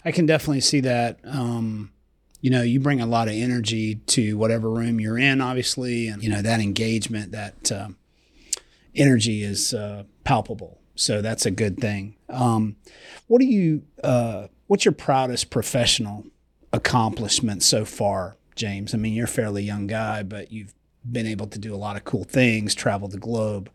[0.04, 1.18] I can definitely see that.
[1.24, 1.92] Um,
[2.40, 6.22] you know, you bring a lot of energy to whatever room you're in, obviously, and
[6.22, 7.88] you know that engagement, that uh,
[8.94, 10.80] energy is uh, palpable.
[10.94, 12.16] So that's a good thing.
[12.28, 12.76] Um,
[13.26, 13.82] what do you?
[14.02, 16.26] Uh, what's your proudest professional
[16.72, 18.92] accomplishment so far James?
[18.92, 20.74] I mean, you're a fairly young guy, but you've
[21.10, 23.70] been able to do a lot of cool things, travel the globe.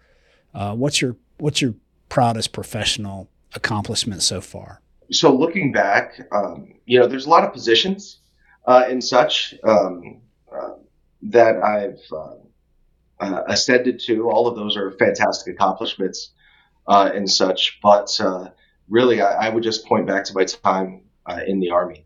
[0.54, 1.74] Uh, what's your what's your
[2.10, 4.82] proudest professional accomplishment so far?
[5.12, 8.20] So looking back, um, you know, there's a lot of positions
[8.66, 10.22] uh, and such um,
[10.52, 10.76] uh,
[11.24, 12.36] that I've uh,
[13.20, 14.30] uh, ascended to.
[14.30, 16.32] All of those are fantastic accomplishments
[16.88, 17.80] uh, and such.
[17.82, 18.20] But
[18.90, 21.02] really, I, I, would just point back to my time
[21.48, 22.06] in the Army.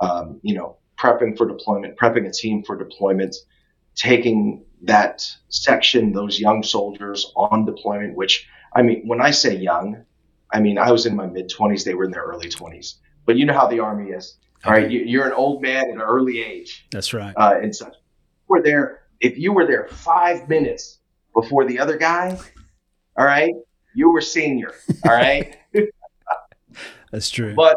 [0.00, 3.36] Um, you know, prepping for deployment, prepping a team for deployment,
[3.94, 10.04] taking that section, those young soldiers on deployment, which I mean, when I say young,
[10.52, 12.94] I mean, I was in my mid 20s, they were in their early 20s.
[13.24, 14.36] But you know how the Army is.
[14.64, 14.90] All right.
[14.90, 16.86] You, are an old man at an early age.
[16.90, 17.34] That's right.
[17.36, 17.94] Uh, and such.
[18.48, 19.02] We're there.
[19.20, 20.98] If you were there five minutes
[21.34, 22.38] before the other guy,
[23.16, 23.54] all right,
[23.94, 24.72] you were senior.
[25.04, 25.56] All right.
[27.12, 27.54] That's true.
[27.54, 27.76] But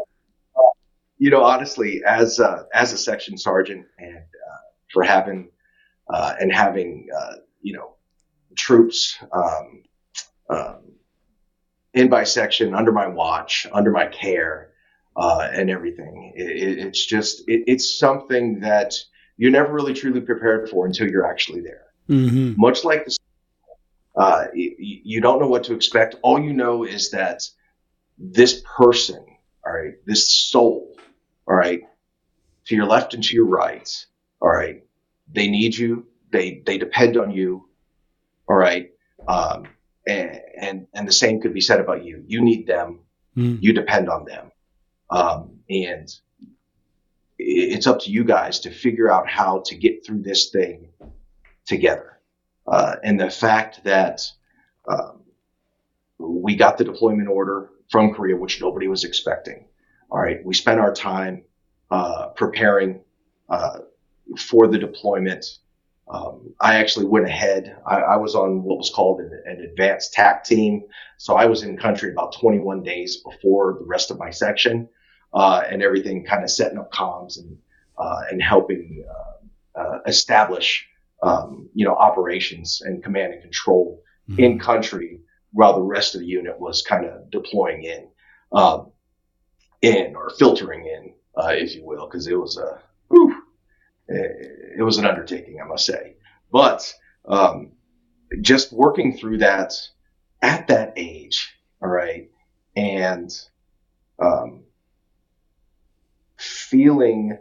[1.20, 4.58] you know, honestly, as uh, as a section sergeant, and uh,
[4.92, 5.52] for having
[6.12, 7.96] uh, and having uh, you know
[8.56, 9.84] troops um,
[10.50, 10.94] um,
[11.94, 14.72] in by section under my watch, under my care,
[15.18, 18.96] uh, and everything, it, it's just it, it's something that
[19.36, 21.86] you're never really truly prepared for until you're actually there.
[22.10, 22.54] Mm-hmm.
[22.60, 23.18] Much like this,
[24.16, 26.16] uh, you, you don't know what to expect.
[26.24, 27.44] All you know is that
[28.18, 29.26] this person,
[29.66, 30.89] all right, this soul
[31.50, 31.82] all right,
[32.66, 34.06] to your left and to your right,
[34.42, 34.84] all right,
[35.32, 37.68] they need you, they they depend on you,
[38.48, 38.92] all right,
[39.28, 39.68] um,
[40.08, 42.24] and, and and the same could be said about you.
[42.28, 43.00] You need them,
[43.36, 43.58] mm.
[43.62, 44.52] you depend on them,
[45.10, 46.08] um, and
[47.40, 50.90] it's up to you guys to figure out how to get through this thing
[51.66, 52.20] together.
[52.68, 54.30] Uh, and the fact that
[54.88, 55.22] um,
[56.20, 59.66] we got the deployment order from Korea, which nobody was expecting.
[60.12, 61.44] All right, we spent our time
[61.92, 63.02] uh, preparing
[63.48, 63.80] uh,
[64.38, 65.46] for the deployment.
[66.08, 67.78] Um, I actually went ahead.
[67.86, 70.84] I, I, was on what was called an, an, advanced TAC team,
[71.18, 74.90] so I was in country about 21 days before the rest of my section,
[75.34, 77.56] uh, and everything kind of setting up comms and
[78.00, 79.06] uh, and helping
[79.76, 80.88] uh, establish
[81.22, 84.40] um, you know operations and command and control mm-hmm.
[84.40, 85.20] in country
[85.52, 88.08] while the rest of the unit was kind of deploying in.
[88.52, 88.92] Um,
[89.82, 93.42] in or filtering in uh, if you will, because it was a whew,
[94.08, 96.16] it was an undertaking, I must say.
[96.52, 96.94] But
[97.26, 97.72] um,
[98.42, 99.74] just working through that
[100.42, 102.30] at that age, all right,
[102.76, 103.32] and
[104.20, 104.64] um,
[106.38, 107.38] feeling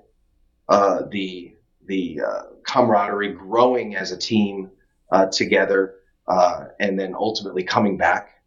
[0.68, 1.55] uh, the
[1.86, 4.70] the uh, camaraderie growing as a team
[5.11, 5.95] uh, together,
[6.26, 8.43] uh, and then ultimately coming back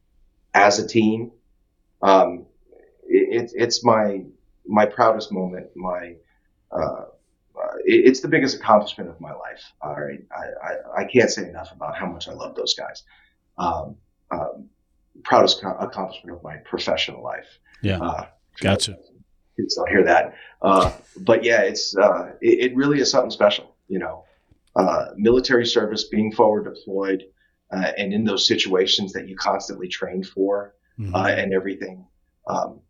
[0.54, 1.32] as a team.
[2.04, 2.46] Um,
[3.32, 4.24] it, it's my
[4.68, 5.68] my proudest moment.
[5.76, 6.16] My
[6.72, 7.06] uh,
[7.56, 9.62] uh, it, it's the biggest accomplishment of my life.
[9.82, 13.04] All right, I, I, I, can't say enough about how much I love those guys.
[13.58, 13.96] Um,
[14.32, 14.70] um,
[15.24, 17.48] proudest accomplishment of my professional life.
[17.82, 18.26] Yeah, uh,
[18.60, 18.98] gotcha.
[19.58, 23.76] Kids don't hear that, uh, but yeah, it's uh, it, it, really is something special.
[23.88, 24.26] You know,
[24.76, 27.24] uh, military service, being forward deployed,
[27.72, 31.16] uh, and in those situations that you constantly train for, mm-hmm.
[31.16, 32.06] and everything.
[32.48, 32.82] Um,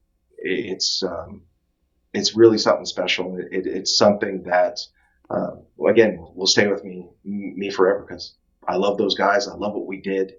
[0.41, 1.43] it's um,
[2.13, 3.37] it's really something special.
[3.37, 4.79] It, it's something that,
[5.29, 5.51] uh,
[5.87, 8.35] again, will stay with me, me forever because
[8.67, 9.47] I love those guys.
[9.47, 10.33] I love what we did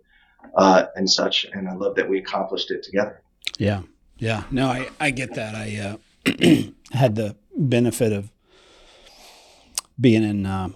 [0.55, 3.23] uh, and such, and I love that we accomplished it together.
[3.59, 3.83] Yeah,
[4.19, 4.45] yeah.
[4.51, 5.55] No, I I get that.
[5.55, 5.97] I
[6.27, 8.31] uh, had the benefit of
[10.01, 10.71] being in uh,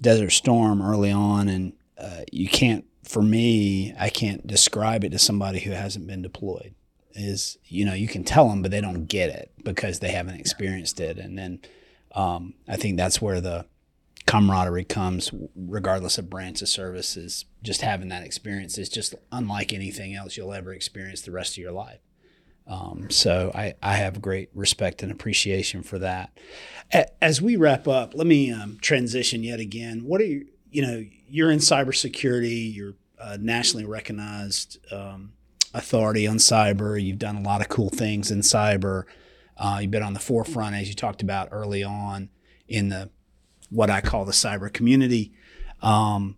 [0.00, 2.84] Desert Storm early on, and uh, you can't.
[3.04, 6.74] For me, I can't describe it to somebody who hasn't been deployed
[7.14, 10.38] is you know you can tell them but they don't get it because they haven't
[10.38, 11.18] experienced it.
[11.18, 11.60] And then
[12.14, 13.64] um, i think that's where the
[14.26, 20.14] camaraderie comes regardless of branch of services just having that experience is just unlike anything
[20.14, 22.00] else you'll ever experience the rest of your life.
[22.66, 26.36] Um, so I, I have great respect and appreciation for that.
[27.20, 30.04] As we wrap up let me um, transition yet again.
[30.04, 35.32] What are you you know you're in cybersecurity you're uh, nationally recognized um,
[35.74, 37.02] authority on cyber.
[37.02, 39.04] You've done a lot of cool things in cyber.
[39.56, 42.30] Uh, you've been on the forefront, as you talked about early on,
[42.68, 43.10] in the
[43.70, 45.32] what I call the cyber community.
[45.80, 46.36] Um,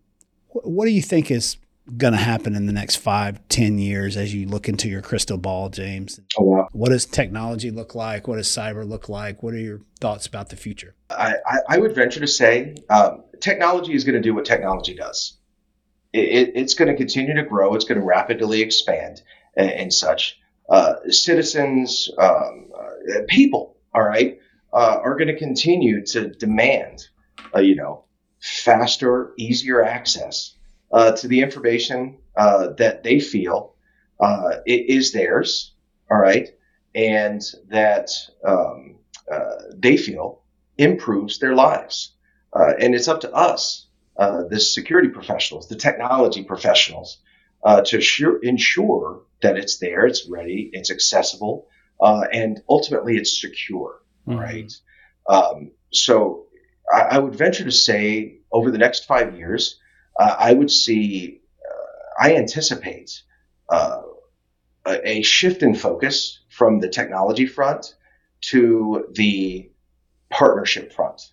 [0.49, 1.57] what do you think is
[1.97, 5.37] going to happen in the next five, ten years as you look into your crystal
[5.37, 6.20] ball, James?
[6.39, 6.68] Oh, wow.
[6.72, 8.26] What does technology look like?
[8.28, 9.43] What does cyber look like?
[9.43, 10.95] What are your thoughts about the future?
[11.11, 11.35] I,
[11.68, 15.39] I would venture to say um, technology is going to do what technology does
[16.15, 17.75] it, it's going to continue to grow.
[17.75, 19.23] It's going to rapidly expand
[19.57, 20.39] and, and such.
[20.69, 24.39] Uh, citizens, um, uh, people, all right,
[24.73, 27.07] uh, are going to continue to demand,
[27.55, 28.05] uh, you know,
[28.41, 30.55] faster, easier access
[30.93, 33.75] uh, to the information uh, that they feel
[34.67, 35.75] is theirs,
[36.11, 36.49] all right,
[36.95, 38.09] and that
[38.47, 38.97] um,
[39.77, 40.43] they feel
[40.79, 42.12] improves their lives.
[42.55, 43.84] and it's up to us
[44.17, 47.19] uh, the security professionals, the technology professionals,
[47.65, 51.67] uh, to assure, ensure that it's there, it's ready, it's accessible,
[52.01, 54.39] uh, and ultimately it's secure, mm-hmm.
[54.39, 54.73] right?
[55.29, 56.47] Um, so
[56.93, 59.81] I, I, would venture to say over the next five years,
[60.21, 63.23] uh, I would see, uh, I anticipate
[63.71, 64.03] a,
[64.85, 67.95] a shift in focus from the technology front
[68.51, 69.71] to the
[70.31, 71.33] partnership front.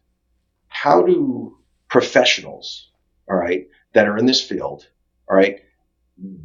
[0.68, 1.58] How do
[1.92, 2.90] professionals,
[3.30, 4.88] all right, that are in this field,
[5.30, 5.60] all right,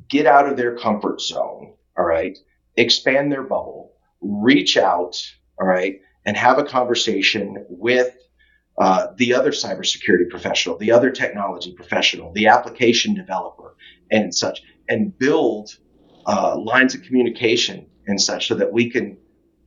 [0.09, 2.36] get out of their comfort zone, all right,
[2.76, 5.16] expand their bubble, reach out,
[5.61, 8.12] all right, and have a conversation with
[8.78, 13.76] uh, the other cybersecurity professional, the other technology professional, the application developer,
[14.11, 15.76] and such, and build
[16.26, 19.16] uh, lines of communication and such so that we can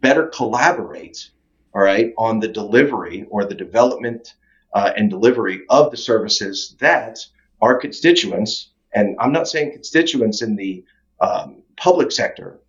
[0.01, 1.31] better collaborate,
[1.73, 4.33] all right, on the delivery or the development
[4.73, 7.19] uh, and delivery of the services that
[7.61, 10.83] our constituents, and I'm not saying constituents in the
[11.19, 12.59] um, public sector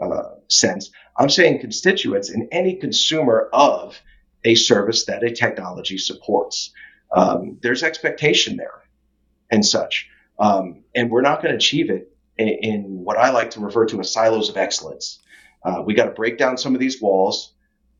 [0.00, 4.00] uh, sense, I'm saying constituents in any consumer of
[4.44, 6.72] a service that a technology supports.
[7.12, 8.82] Um, there's expectation there
[9.50, 10.08] and such.
[10.38, 13.84] Um, and we're not going to achieve it in, in, what I like to refer
[13.86, 15.18] to as silos of excellence.
[15.62, 17.52] Uh, we got to break down some of these walls.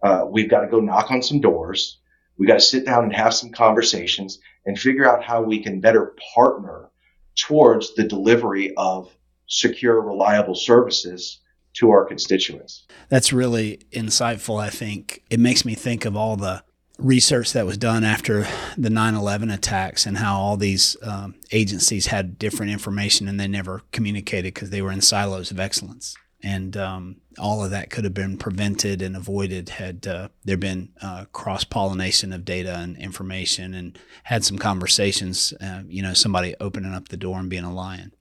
[0.03, 1.99] Uh, we've got to go knock on some doors.
[2.41, 5.79] We got to sit down and have some conversations and figure out how we can
[5.79, 6.89] better partner
[7.37, 9.15] towards the delivery of
[9.47, 11.41] secure, reliable services
[11.75, 12.87] to our constituents.
[13.11, 15.23] That's really insightful, I think.
[15.29, 16.63] It makes me think of all the
[16.97, 22.07] research that was done after the 9 11 attacks and how all these um, agencies
[22.07, 26.77] had different information and they never communicated because they were in silos of excellence and
[26.77, 31.27] um, all of that could have been prevented and avoided had uh, there been uh,
[31.33, 35.53] cross pollination of data and information, and had some conversations.
[35.61, 38.13] Uh, you know, somebody opening up the door and being a lion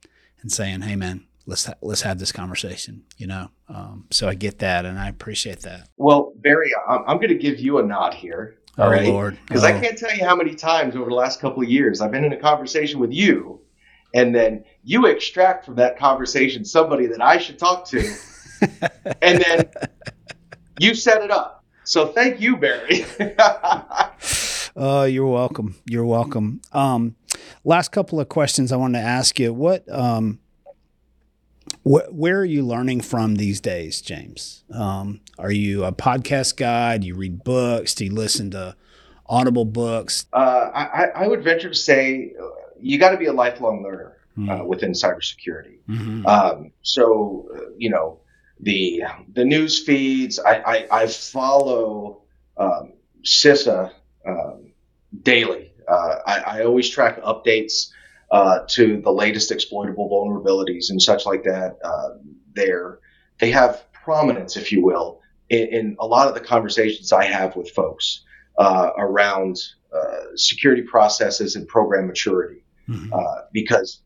[0.41, 3.03] and saying, "Hey, man, let's ha- let's have this conversation.
[3.17, 5.89] You know, um, so I get that, and I appreciate that.
[5.97, 8.57] Well, Barry, I'm, I'm going to give you a nod here.
[8.77, 9.67] All oh, right, Lord, because oh.
[9.67, 12.23] I can't tell you how many times over the last couple of years I've been
[12.23, 13.58] in a conversation with you,
[14.13, 17.99] and then you extract from that conversation somebody that I should talk to,
[19.21, 19.69] and then
[20.79, 21.63] you set it up.
[21.83, 23.05] So thank you, Barry.
[24.81, 25.75] Oh, you're welcome.
[25.89, 26.61] You're welcome.
[26.71, 27.15] Um,
[27.65, 29.53] last couple of questions I wanted to ask you.
[29.53, 30.39] What, um,
[31.83, 34.63] wh- where are you learning from these days, James?
[34.73, 36.97] Um, are you a podcast guy?
[36.97, 37.93] Do you read books?
[37.93, 38.77] Do you listen to
[39.25, 40.27] Audible books?
[40.31, 42.47] Uh, I, I, would venture to say uh,
[42.81, 44.49] you got to be a lifelong learner mm-hmm.
[44.49, 45.79] uh, within cybersecurity.
[45.87, 46.25] Mm-hmm.
[46.25, 48.19] Um, so, uh, you know,
[48.59, 49.03] the
[49.33, 50.39] the news feeds.
[50.39, 52.23] I I, I follow
[52.57, 53.91] um, CISA
[54.27, 54.71] um,
[55.23, 55.71] daily.
[55.87, 57.89] Uh, I, I, always track updates
[58.31, 61.77] uh, to the latest exploitable vulnerabilities and such like that.
[61.83, 62.09] Uh,
[62.53, 62.99] there,
[63.39, 67.55] they have prominence, if you will, in, in, a lot of the conversations I have
[67.55, 68.23] with folks
[68.59, 69.57] uh, around
[69.91, 73.13] uh, security processes and program maturity, mm-hmm.
[73.13, 74.01] Uh, because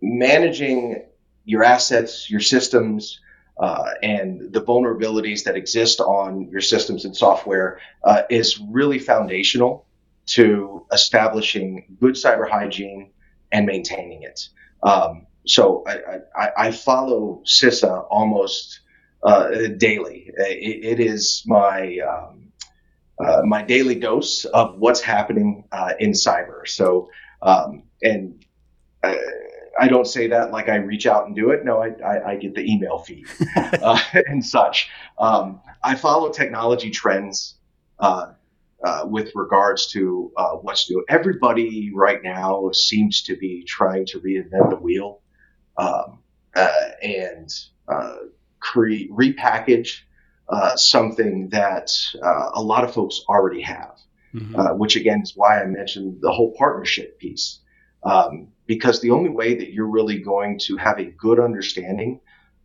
[0.00, 1.04] managing
[1.44, 3.20] your assets, your systems,
[3.58, 9.86] uh, and the vulnerabilities that exist on your systems and software uh, is really foundational
[10.26, 13.10] to establishing good cyber hygiene
[13.52, 14.48] and maintaining it.
[14.82, 18.80] Um, so I, I, I, follow CISA almost
[19.22, 20.30] uh, daily.
[20.36, 22.52] It, it is my um,
[23.18, 26.66] uh, my daily dose of what's happening uh, in cyber.
[26.66, 27.10] So
[27.42, 28.44] um, and
[29.02, 29.14] uh,
[29.78, 31.64] I don't say that like I reach out and do it.
[31.64, 33.26] No, I, I, I get the email feed
[33.56, 34.88] uh, and such.
[35.18, 37.56] Um, I follow technology trends
[37.98, 38.32] uh,
[38.84, 41.04] uh, with regards to uh, what's new.
[41.08, 45.20] Everybody right now seems to be trying to reinvent the wheel
[45.76, 46.20] um,
[46.54, 46.68] uh,
[47.02, 47.50] and
[47.88, 48.16] uh,
[48.60, 50.00] create repackage
[50.76, 51.90] something that
[52.54, 53.98] a lot of folks already have.
[54.34, 54.78] Mm-hmm.
[54.78, 57.60] which again is why I mentioned the whole partnership piece.
[58.04, 62.20] Um, because the only way that you're really going to have a good understanding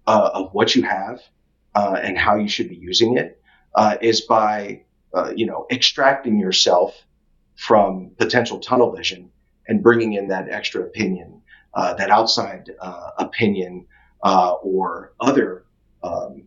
[0.08, 1.22] uh, of what you have
[1.76, 3.42] uh, and how you should be using it
[3.76, 4.84] uh, is by
[5.14, 6.96] uh, you know extracting yourself
[7.56, 9.30] from potential tunnel vision
[9.68, 11.42] and bringing in that extra opinion,
[11.74, 13.86] uh, that outside uh, opinion
[14.24, 15.66] or other
[16.04, 16.44] um,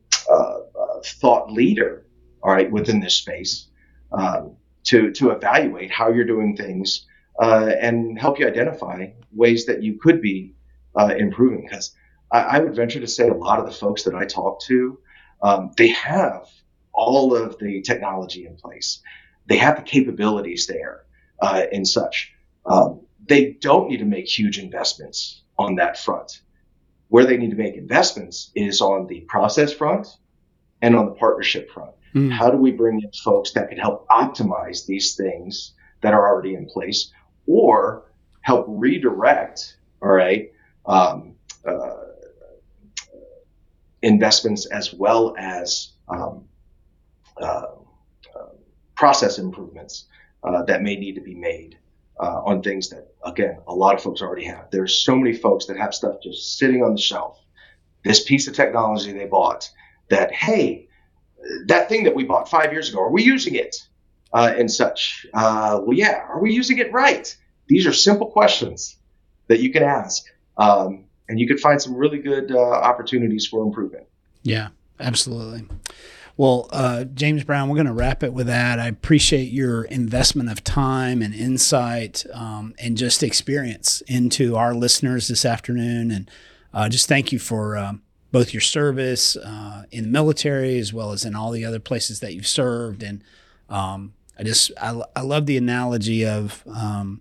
[1.05, 2.05] thought leader,
[2.43, 3.68] all right, within this space
[4.12, 7.07] um, to to evaluate how you're doing things
[7.40, 10.54] uh, and help you identify ways that you could be
[10.98, 11.62] uh, improving.
[11.62, 11.94] Because
[12.30, 14.98] I, I, would venture to say a lot of the folks that I talk to,
[15.42, 16.46] um, they have
[16.92, 19.00] all of the technology in place,
[19.46, 21.04] they have the capabilities there
[21.40, 22.32] uh, and such.
[22.66, 26.40] Um, they don't need to make huge investments on that front.
[27.08, 30.08] Where they need to make investments is on the process front
[30.80, 31.92] and on the partnership front.
[32.14, 32.30] Mm.
[32.30, 35.72] How do we bring in folks that can help optimize these things
[36.02, 37.10] that are already in place
[37.47, 38.12] or
[38.43, 40.53] help redirect, all right,
[40.86, 41.34] um,
[41.66, 41.97] uh,
[44.03, 46.45] investments as well as um,
[47.40, 47.66] uh,
[48.36, 48.49] uh,
[48.97, 50.07] process improvements
[50.45, 51.78] uh, that may need to be made
[52.20, 54.68] uh, on things that, again, a lot of folks already have.
[54.70, 57.38] There's so many folks that have stuff just sitting on the shelf.
[58.05, 59.70] This piece of technology they bought
[60.11, 60.88] that, hey,
[61.66, 63.76] that thing that we bought five years ago, are we using it?
[64.32, 65.26] Uh, and such.
[65.34, 67.36] Uh, well, yeah, are we using it right?
[67.66, 68.96] These are simple questions
[69.48, 70.24] that you can ask,
[70.56, 74.06] um, and you could find some really good uh, opportunities for improvement.
[74.42, 74.68] Yeah,
[74.98, 75.66] absolutely.
[76.36, 78.80] Well, uh, James Brown, we're going to wrap it with that.
[78.80, 85.28] I appreciate your investment of time and insight um, and just experience into our listeners
[85.28, 86.10] this afternoon.
[86.10, 86.30] And
[86.72, 88.02] uh, just thank you for um,
[88.32, 92.20] both your service uh, in the military as well as in all the other places
[92.20, 93.02] that you've served.
[93.02, 93.22] And
[93.68, 97.20] um, I just I, I love the analogy of um,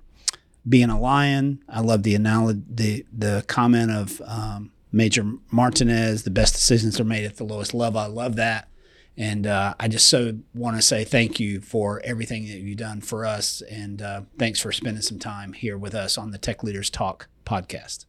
[0.67, 1.63] being a lion.
[1.67, 6.23] I love the analogy the the comment of um, Major Martinez.
[6.23, 7.99] The best decisions are made at the lowest level.
[7.99, 8.69] I love that,
[9.17, 13.01] and uh, I just so want to say thank you for everything that you've done
[13.01, 16.63] for us, and uh, thanks for spending some time here with us on the Tech
[16.63, 18.05] Leaders Talk podcast.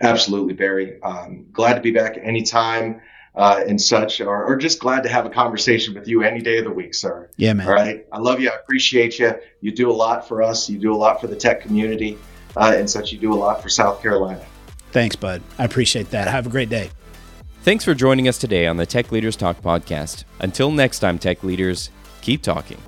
[0.00, 1.00] Absolutely, Barry.
[1.02, 3.00] Um, glad to be back anytime
[3.34, 6.58] uh, and such, or, or just glad to have a conversation with you any day
[6.58, 7.30] of the week, sir.
[7.36, 7.66] Yeah, man.
[7.66, 8.06] All right.
[8.12, 8.50] I love you.
[8.50, 9.34] I appreciate you.
[9.60, 10.68] You do a lot for us.
[10.68, 12.18] You do a lot for the tech community
[12.56, 13.12] uh, and such.
[13.12, 14.44] You do a lot for South Carolina.
[14.90, 15.42] Thanks, bud.
[15.58, 16.28] I appreciate that.
[16.28, 16.90] Have a great day.
[17.62, 20.24] Thanks for joining us today on the Tech Leaders Talk podcast.
[20.40, 22.78] Until next time, tech leaders, keep talking.